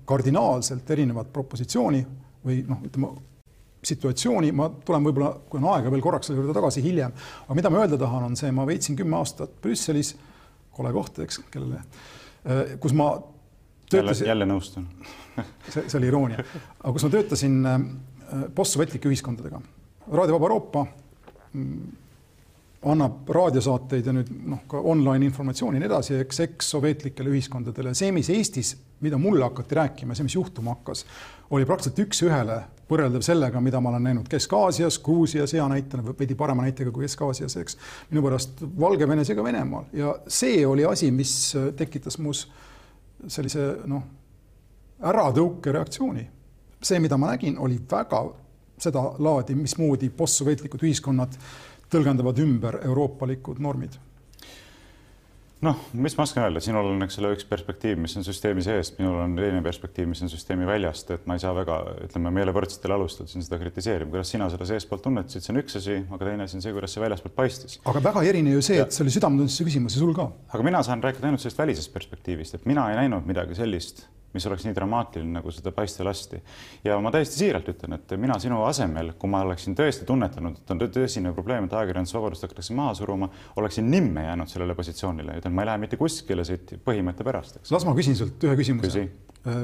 [0.09, 2.01] kardinaalselt erinevat propositsiooni
[2.45, 3.13] või noh, ütleme
[3.85, 7.13] situatsiooni, ma tulen võib-olla, kui on aega veel korraks selle juurde tagasi hiljem,
[7.45, 10.13] aga mida ma öelda tahan, on see, ma veetsin kümme aastat Brüsselis,
[10.75, 11.79] kole koht, eks, kellele,
[12.43, 13.13] äh, kus ma
[13.89, 14.27] töötasin.
[14.27, 14.87] jälle, nõustun
[15.73, 16.43] see, see oli iroonia,
[16.81, 17.79] aga kus ma töötasin äh,
[18.55, 19.61] postsovetlike ühiskondadega,
[20.09, 20.85] Raadio Vaba Euroopa
[21.53, 21.89] mm,
[22.89, 27.93] annab raadiosaateid ja nüüd noh, ka online informatsiooni ja nii edasi, eks ekssovetlikele ühiskondadele.
[27.97, 31.03] see, mis Eestis, mida mulle hakati rääkima, see, mis juhtuma hakkas,
[31.51, 36.63] oli praktiliselt üks-ühele võrreldav sellega, mida ma olen näinud Kesk-Aasias, Gruusias hea näitena, veidi parema
[36.65, 37.77] näitega kui Kesk-Aasias, eks.
[38.13, 41.33] minu pärast Valgevenes ka Venemaal ja see oli asi, mis
[41.77, 42.68] tekitas mus äh,
[43.27, 44.03] sellise noh,
[44.99, 46.27] äratõukereaktsiooni.
[46.83, 48.23] see, mida ma nägin, oli väga
[48.79, 51.35] seda laadi, mismoodi postsovetlikud ühiskonnad
[51.91, 53.97] tõlgendavad ümber euroopalikud normid
[55.65, 58.97] noh, mis ma oskan öelda, sinul on, eks ole, üks perspektiiv, mis on süsteemi seest,
[58.99, 62.53] minul on teine perspektiiv, mis on süsteemi väljast, et ma ei saa väga, ütleme, meile
[62.55, 66.29] võrdsetel alustel siin seda kritiseerima, kuidas sina seda seestpoolt tunnetasid, see on üks asi, aga
[66.29, 67.79] teine asi on see, kuidas see väljaspoolt paistis.
[67.89, 70.29] aga väga erinev ju see, et see oli südametunnistuse küsimus ja sul ka.
[70.53, 74.45] aga mina saan rääkida ainult sellest välisest perspektiivist, et mina ei näinud midagi sellist mis
[74.49, 76.41] oleks nii dramaatiline, nagu seda paista lasti.
[76.83, 80.73] ja ma täiesti siiralt ütlen, et mina sinu asemel, kui ma oleksin tõesti tunnetanud, et
[80.73, 83.29] on tõsine probleem, et ajakirjandusvabadust hakatakse maha suruma,
[83.61, 87.59] oleksin nimme jäänud sellele positsioonile, ütlen, ma ei lähe mitte kuskile siit põhimõtte pärast.
[87.71, 89.07] las ma küsin sult ühe küsimuse.
[89.47, 89.61] Äh,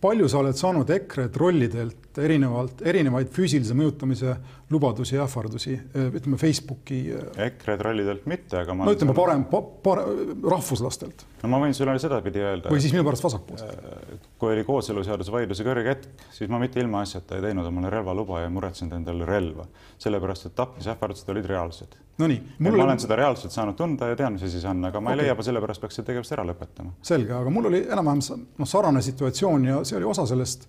[0.00, 4.36] palju sa oled saanud EKRE trollidelt erinevalt, erinevaid füüsilise mõjutamise
[4.70, 6.98] lubadusi ja ähvardusi, äh, ütleme Facebooki?
[7.14, 11.26] Äh, EKRE trollidelt mitte, aga ma no ütleme parem pa,, parem, rahvuslastelt.
[11.42, 12.72] no ma võin sulle sedapidi öelda.
[12.72, 14.26] või siis minu pärast vasakpoolselt.
[14.38, 18.50] kui oli kooseluseaduse vaidluse kõrge hetk, siis ma mitte ilmaasjata ei teinud omale relvaluba ja
[18.50, 19.68] muretsenud endale relva,
[20.02, 22.42] sellepärast et tapmisähvardused olid reaalsed Nonii.
[22.58, 22.76] Mul...
[22.76, 25.20] ma olen seda reaalselt saanud tunda ja tean, mis asi see on, aga ma okay.
[25.20, 26.96] ei leia, sellepärast peaks selle tegevuse ära lõpetama.
[27.04, 30.66] selge, aga mul oli enam-vähem noh, sarnane situatsioon ja see oli osa sellest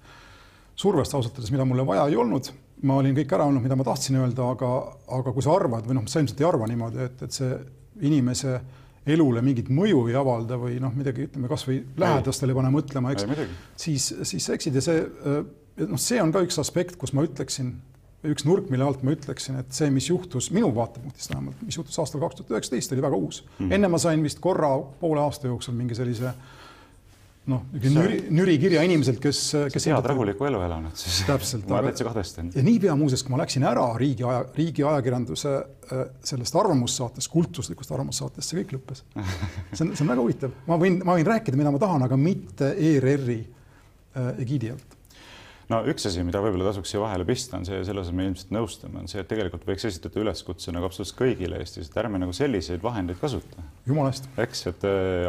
[0.78, 2.52] survest ausalt öeldes, mida mulle vaja ei olnud.
[2.84, 4.72] Ma olin kõik ära öelnud, mida ma tahtsin öelda, aga,
[5.18, 7.56] aga kui sa arvad või noh, sa ilmselt ei arva niimoodi, et, et see
[8.06, 8.60] inimese
[9.08, 13.26] elule mingit mõju ei avalda või noh, midagi ütleme kasvõi lähedastele ei pane mõtlema, eks,
[13.80, 15.06] siis, siis sa eksid ja see
[15.86, 17.78] noh, see on ka üks aspekt, kus ma ütleksin
[18.28, 21.98] üks nurk, mille alt ma ütleksin, et see, mis juhtus minu vaatepunktist vähemalt, mis juhtus
[22.02, 23.52] aastal kaks tuhat üheksateist, oli väga uus mm.
[23.60, 23.76] -hmm.
[23.78, 24.72] enne ma sain vist korra
[25.02, 26.34] poole aasta jooksul mingi sellise
[27.52, 29.40] noh, nüri, nürikirja inimeselt, kes,
[29.74, 29.88] kes.
[29.90, 31.22] head rahulikku elu elanud siis.
[31.28, 31.68] täpselt.
[31.72, 32.52] ma täitsa kahtestan.
[32.56, 37.96] ja niipea muuseas, kui ma läksin ära riigi aja, riigi ajakirjanduse äh, sellest arvamussaatest, kultuslikust
[37.96, 39.06] arvamussaatest, see kõik lõppes.
[39.74, 42.20] see on, see on väga huvitav, ma võin, ma võin rääkida, mida ma tahan, aga
[42.20, 44.97] mitte ERR-i äh, egiidi alt
[45.72, 49.02] no üks asi, mida võib-olla tasuks siia vahele pista, on see, selles me ilmselt nõustume,
[49.04, 52.84] on see, et tegelikult võiks esitada üleskutse nagu absoluutselt kõigile Eestis, et ärme nagu selliseid
[52.84, 53.66] vahendeid kasuta.
[53.90, 54.30] jumala eest.
[54.44, 55.28] eks, et äh,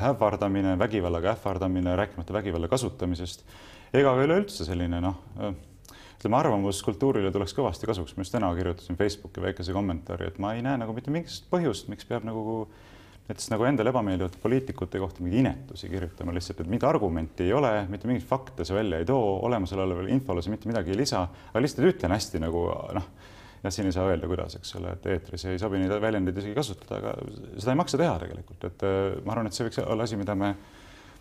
[0.00, 3.46] ähvardamine, vägivallaga ähvardamine, rääkimata vägivalla kasutamisest
[3.94, 5.22] ega ka üleüldse selline noh
[6.24, 10.62] ütleme, arvamuskultuurile tuleks kõvasti kasuks, ma just täna kirjutasin Facebooki väikese kommentaari, et ma ei
[10.64, 12.64] näe nagu mitte mingisugust põhjust, miks peab nagu
[13.24, 17.70] näiteks nagu endale ebameeldivate poliitikute kohta mingeid inetusi kirjutama lihtsalt, et mingit argumenti ei ole,
[17.88, 21.22] mitte mingeid fakte see välja ei too, olemasolevale infole see mitte midagi ei lisa,
[21.52, 22.66] aga lihtsalt ütlen hästi nagu
[22.98, 23.08] noh,
[23.64, 26.56] jah, siin ei saa öelda, kuidas, eks ole, et eetris ei sobi neid väljendeid isegi
[26.58, 27.14] kasutada, aga
[27.56, 30.36] seda ei maksa teha tegelikult, et äh, ma arvan, et see võiks olla asi, mida
[30.36, 30.52] me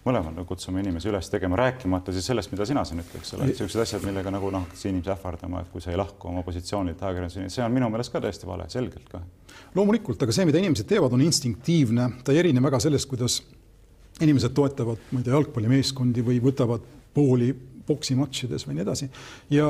[0.04, 3.48] mõlemad nagu kutsume inimesi üles tegema, rääkimata siis sellest, mida sina siin ütled, eks ole,
[3.50, 7.02] niisugused asjad, millega nagu noh, hakata inimesi ähvardama, et kui sa ei lahku oma positsioonilt
[7.02, 9.22] ajakirjanduseni, see on minu meelest ka täiesti vale, selgelt ka.
[9.78, 13.40] loomulikult, aga see, mida inimesed teevad, on instinktiivne, ta ei erine väga sellest, kuidas
[14.22, 16.84] inimesed toetavad, ma ei tea, jalgpallimeeskondi või võtavad
[17.16, 17.54] pooli
[17.88, 19.10] poksimatšides või nii edasi.
[19.56, 19.68] Ja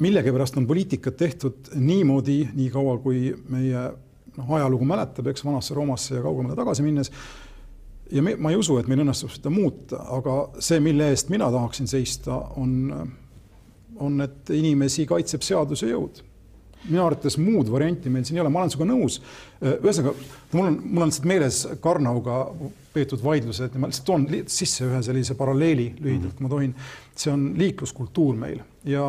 [0.00, 3.88] millegipärast on poliitikat tehtud niimoodi, nii kaua kui meie
[4.36, 7.10] noh, ajalugu mäletab, eks vanasse Roomasse ja kaugemale tagasi minnes
[8.12, 11.50] ja me, ma ei usu, et meil õnnestub seda muuta, aga see, mille eest mina
[11.52, 12.90] tahaksin seista, on,
[14.00, 16.24] on, et inimesi kaitseb seaduse jõud
[16.88, 19.18] minu arvates muud varianti meil siin ei ole, ma olen sinuga nõus.
[19.60, 20.14] ühesõnaga,
[20.54, 22.38] mul on, mul on lihtsalt meeles Karnauga
[22.94, 26.72] peetud vaidlused ja ma lihtsalt toon sisse ühe sellise paralleeli lühidalt, kui ma tohin.
[27.20, 29.04] see on liikluskultuur meil ja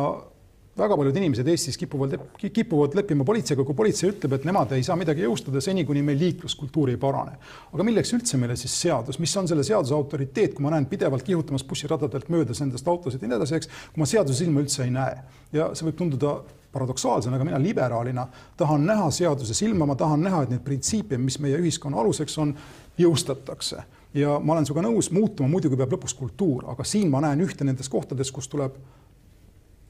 [0.78, 4.96] väga paljud inimesed Eestis kipuvad, kipuvad leppima politseiga, kui politsei ütleb, et nemad ei saa
[4.96, 7.36] midagi jõustada seni, kuni meil liikluskultuur ei parane.
[7.72, 11.26] aga milleks üldse meile siis seadus, mis on selle seaduse autoriteet, kui ma näen pidevalt
[11.26, 14.94] kihutamas bussiradadelt möödas nendest autosid ja nii edasi, eks, kui ma seaduse silma üldse ei
[14.94, 15.22] näe?
[15.52, 16.38] Ja see võib tunduda
[16.72, 21.36] paradoksaalsena, aga mina liberaalina tahan näha seaduse silma, ma tahan näha, et neid printsiipe, mis
[21.44, 22.54] meie ühiskonna aluseks on,
[22.96, 23.84] jõustatakse.
[24.16, 27.64] Ja ma olen sinuga nõus, muutuma muidugi peab lõpuks kultuur, aga siin ma näen ühte
[27.64, 28.76] nendest kohtadest, kus tuleb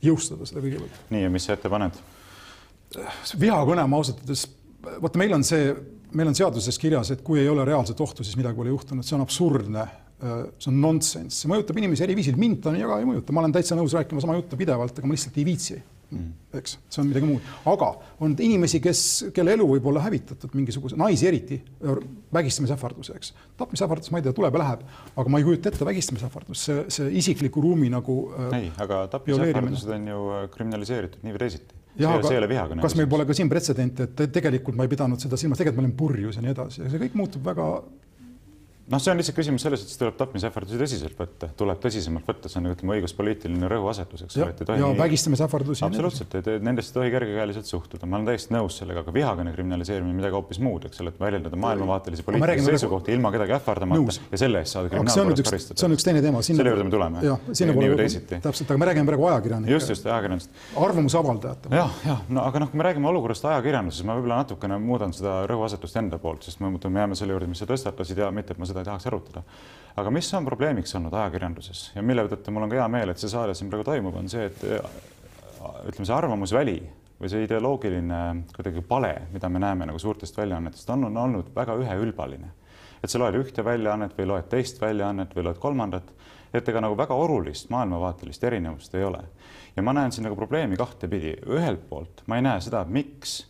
[0.03, 1.01] jõustada seda kõigepealt.
[1.13, 1.99] nii, ja mis sa ette paned?
[3.41, 4.45] vihakõne ma ausalt öeldes,
[5.01, 5.73] vaata, meil on see,
[6.13, 9.17] meil on seaduses kirjas, et kui ei ole reaalset ohtu, siis midagi pole juhtunud, see
[9.17, 9.89] on absurdne.
[10.23, 13.41] see on nonsenss, see mõjutab inimesi eri viisil, mind ta nii väga ei mõjuta, ma
[13.43, 15.79] olen täitsa nõus rääkima sama juttu pidevalt, aga ma lihtsalt ei viitsi.
[16.59, 17.89] Eks, see on midagi muud, aga
[18.25, 19.03] on inimesi, kes,
[19.35, 21.59] kelle elu võib olla hävitatud mingisuguse, naisi eriti,
[22.35, 23.33] vägistamisähvarduseks.
[23.61, 24.83] tapmisähvardus, ma ei tea, tuleb ja läheb,
[25.17, 29.95] aga ma ei kujuta ette vägistamisähvardust, see, see isikliku ruumi nagu äh, ei, aga tapmisähvardused
[29.97, 31.81] on ju äh, kriminaliseeritud nii või teisiti.
[32.03, 35.61] jah, aga kas meil pole ka siin pretsedenti, et tegelikult ma ei pidanud seda silmas,
[35.61, 36.85] tegelikult ma olin purjus ja nii edasi.
[36.85, 37.69] Ja see kõik muutub väga
[38.93, 42.61] noh, see on lihtsalt küsimus selles, et tuleb tapmisähvardusi tõsiselt võtta, tuleb tõsisemalt võtta, see
[42.61, 44.53] on ütleme õiguspoliitiline rõhuasetus, eks ole.
[44.69, 45.85] ja, ja vägistamisähvardusi.
[45.87, 50.17] absoluutselt, et nendest ei tohi kergekäeliselt suhtuda, ma olen täiesti nõus sellega, aga vihakõne kriminaliseerimine
[50.19, 54.63] midagi hoopis muud, eks ole, et väljendada maailmavaatelisi poliitilisi seisukohti ilma kedagi ähvardamata ja selle
[54.63, 55.81] eest saada kriminaalkorras karistada.
[55.81, 56.45] see on üks teine teema.
[56.45, 57.25] selle juurde me tuleme.
[57.27, 58.11] jah, sinna pole
[58.45, 59.73] täpselt, aga me räägime praegu ajakirjanikest.
[59.73, 60.63] just, just ajakirjandusest.
[60.87, 61.73] arvamusavaldajate.
[61.81, 65.43] jah, jah, no aga noh, kui me räägime olukorrast ajakirjanduses, ma võib-olla natukene muudan seda
[65.51, 68.69] rõhuasetust enda poolt, sest me jääme selle juurde, mis sa tõstatasid ja mitte, et ma
[68.69, 69.45] seda ei tahaks arutada
[69.97, 73.21] aga mis on probleemiks olnud ajakirjanduses ja mille tõttu mul on ka hea meel, et
[73.21, 74.65] see saade siin praegu toimub, on see, et
[75.89, 76.79] ütleme, see arvamusväli
[77.21, 78.23] või see ideoloogiline
[78.57, 82.51] kuidagi pale, mida me näeme nagu suurtest väljaannetest, on, on olnud väga üheülbaline.
[83.03, 86.11] et sa loed ühte väljaannet või loed teist väljaannet või loed kolmandat,
[86.55, 89.23] et ega nagu väga olulist maailmavaatelist erinevust ei ole.
[89.77, 93.43] ja ma näen siin nagu probleemi kahtepidi, ühelt poolt ma ei näe seda, miks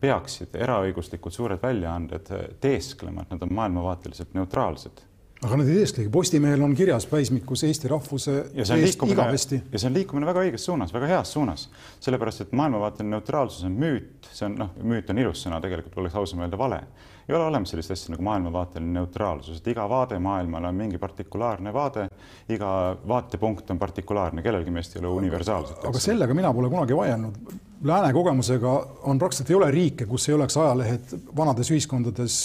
[0.00, 5.08] peaksid eraõiguslikud suured väljaanded teesklema, et nad on maailmavaateliselt neutraalsed
[5.46, 9.26] aga nad ei teesklegi, Postimehel on kirjas päismikus Eesti rahvuse ja see on liikumine,
[9.72, 11.68] ja see on liikumine väga õiges suunas, väga heas suunas,
[12.02, 16.18] sellepärast et maailmavaateline neutraalsus on müüt, see on noh, müüt on ilus sõna, tegelikult oleks
[16.18, 16.80] ausam öelda vale.
[17.28, 21.72] ei ole olemas sellist asja nagu maailmavaateline neutraalsus, et iga vaade maailmale on mingi partikulaarne
[21.76, 22.08] vaade,
[22.50, 22.72] iga
[23.08, 25.86] vaatepunkt on partikulaarne, kellelgi meist ei ole universaalset.
[25.86, 27.58] aga sellega mina pole kunagi vaielnud.
[27.84, 28.70] Lääne kogemusega
[29.02, 32.38] on praktiliselt ei ole riike, kus ei oleks ajalehed vanades ühiskondades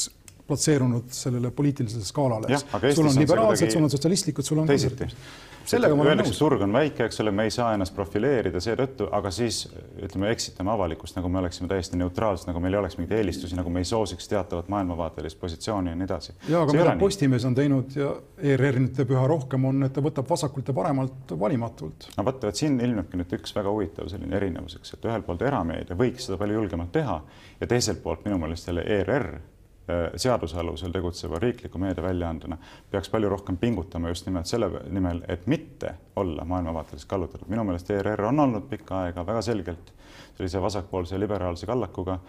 [0.47, 2.95] platseerunud sellele poliitilisele skaalale, eks.
[2.95, 5.07] sul on liberaalsed, sul on sotsialistlikud, sul on teisiti.
[5.63, 6.35] sellega ma olen nõus.
[6.35, 9.61] turg on väike, eks ole, me ei saa ennast profileerida seetõttu, aga siis
[10.03, 13.71] ütleme, eksitame avalikkust, nagu me oleksime täiesti neutraalsed, nagu meil ei oleks mingeid eelistusi, nagu
[13.71, 16.35] me ei soosiks teatavat maailmavaatelist positsiooni ja nii edasi.
[16.49, 18.11] ja, aga mida Postimees on teinud ja
[18.43, 22.09] ERR nüüd teeb üha rohkem, on, et ta võtab vasakult ja paremalt valimatult.
[22.17, 25.47] no vot, vot siin ilmnebki nüüd üks väga huvitav selline erinevus, eks, et ühelt poolt
[25.47, 27.21] erameedia võiks seda palju julgemalt teha
[27.61, 29.31] ja teiselt poolt minu meelest jälle ERR
[30.15, 32.57] seaduse alusel tegutseva riikliku meediaväljaandena
[32.91, 37.49] peaks palju rohkem pingutama just nimelt selle nimel, et mitte olla maailmavaateliselt kallutatud.
[37.49, 39.93] minu meelest ERR on olnud pikka aega väga selgelt
[40.38, 42.19] sellise vasakpoolse liberaalse kallakuga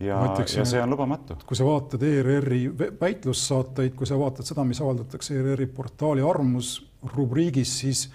[0.00, 1.36] ja, ja see on lubamatu.
[1.46, 2.60] kui sa vaatad ERR-i
[3.00, 6.78] väitlussaateid, kui sa vaatad seda, mis avaldatakse ERR-i portaali Arvamus
[7.14, 8.08] rubriigis, siis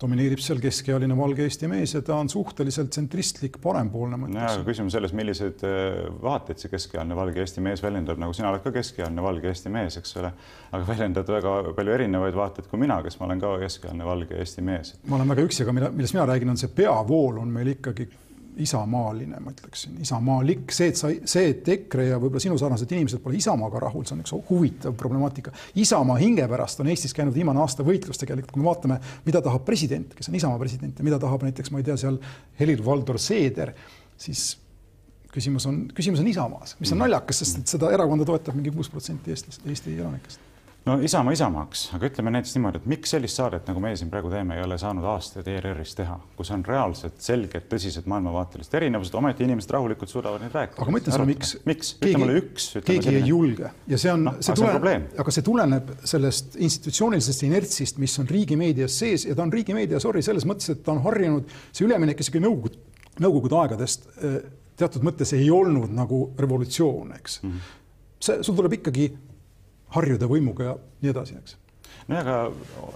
[0.00, 4.18] domineerib seal keskealine valge Eesti mees ja ta on suhteliselt tsentristlik, parempoolne.
[4.20, 8.52] nojah, aga küsimus selles, milliseid äh, vaateid see keskealine valge Eesti mees väljendab, nagu sina
[8.52, 10.32] oled ka keskealine valge Eesti mees, eks ole,
[10.70, 14.64] aga väljendad väga palju erinevaid vaateid kui mina, kes ma olen ka keskealine valge Eesti
[14.64, 14.94] mees.
[15.08, 18.08] ma olen väga üksi, aga mida, millest mina räägin, on see peavool on meil ikkagi
[18.62, 23.22] isamaaline, ma ütleksin, isamaalik, see, et sa, see, et EKRE ja võib-olla sinu sarnased inimesed
[23.24, 25.52] pole Isamaaga rahul, see on üks huvitav problemaatika.
[25.78, 29.64] Isamaa hinge pärast on Eestis käinud viimane aasta võitlus tegelikult, kui me vaatame, mida tahab
[29.68, 32.18] president, kes on Isamaa president ja mida tahab näiteks, ma ei tea, seal
[32.60, 33.74] Helir-Valdor Seeder,
[34.18, 34.50] siis
[35.32, 38.90] küsimus on, küsimus on Isamaas, mis on naljakas, sest et seda erakonda toetab mingi kuus
[38.92, 40.46] protsenti eestlast, Eesti elanikest
[40.88, 44.30] no Isamaa Isamaaks, aga ütleme näiteks niimoodi, et miks sellist saadet, nagu meie siin praegu
[44.32, 49.44] teeme, ei ole saanud aastaid ERR-is teha, kus on reaalselt selged, tõsised maailmavaatelised erinevused, ometi
[49.46, 50.80] inimesed rahulikult suudavad neid rääkida.
[50.82, 51.54] aga ma ütlen sulle, miks.
[51.68, 51.92] miks?
[52.00, 52.68] ütle mulle üks.
[52.78, 53.24] keegi selline.
[53.24, 58.18] ei julge ja see on no,, see tuleneb, aga see tuleneb sellest institutsioonilisest inertsist, mis
[58.22, 61.86] on riigimeedias sees ja ta on riigimeedia, sorry, selles mõttes, et ta on harjunud, see
[61.88, 62.80] üleminek isegi nõukogude,
[63.20, 64.40] nõukogude aegadest eh,
[64.78, 67.50] teatud mõttes ei olnud nagu revolutsioon, eks mm.
[67.50, 67.72] -hmm.
[68.24, 69.10] see, sul tuleb ikkagi
[69.96, 71.58] harjuda võimuga ja nii edasi, eks
[72.08, 72.36] no aga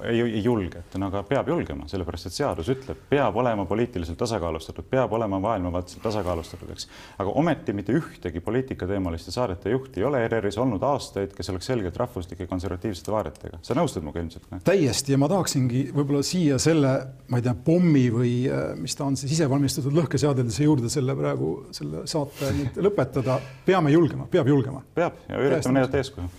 [0.09, 4.87] ei, ei julgeta, no aga peab julgema, sellepärast et seadus ütleb, peab olema poliitiliselt tasakaalustatud,
[4.91, 6.89] peab olema maailmavaateliselt tasakaalustatud, eks.
[7.21, 11.99] aga ometi mitte ühtegi poliitikateemaliste saadete juhti ei ole ERR-is olnud aastaid, kes oleks selgelt
[12.01, 13.61] rahvuslike konservatiivsete vaadetega.
[13.63, 14.49] sa nõustud minuga ilmselt?
[14.65, 16.95] täiesti ja ma tahaksingi võib-olla siia selle,
[17.29, 21.53] ma ei tea, pommi või äh, mis ta on siis isevalmistatud lõhkeseadeldise juurde selle praegu
[21.75, 23.39] selle saate nüüd lõpetada.
[23.67, 24.83] peame julgema, peab julgema.
[24.95, 26.33] peab ja üritame näidata eeskuju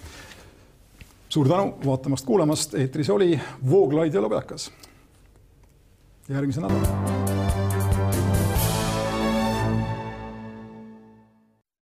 [1.33, 4.71] suur tänu vaatamast-kuulamast, eetris oli Vooglaid ja Lobjakas.
[6.29, 7.22] järgmise nädala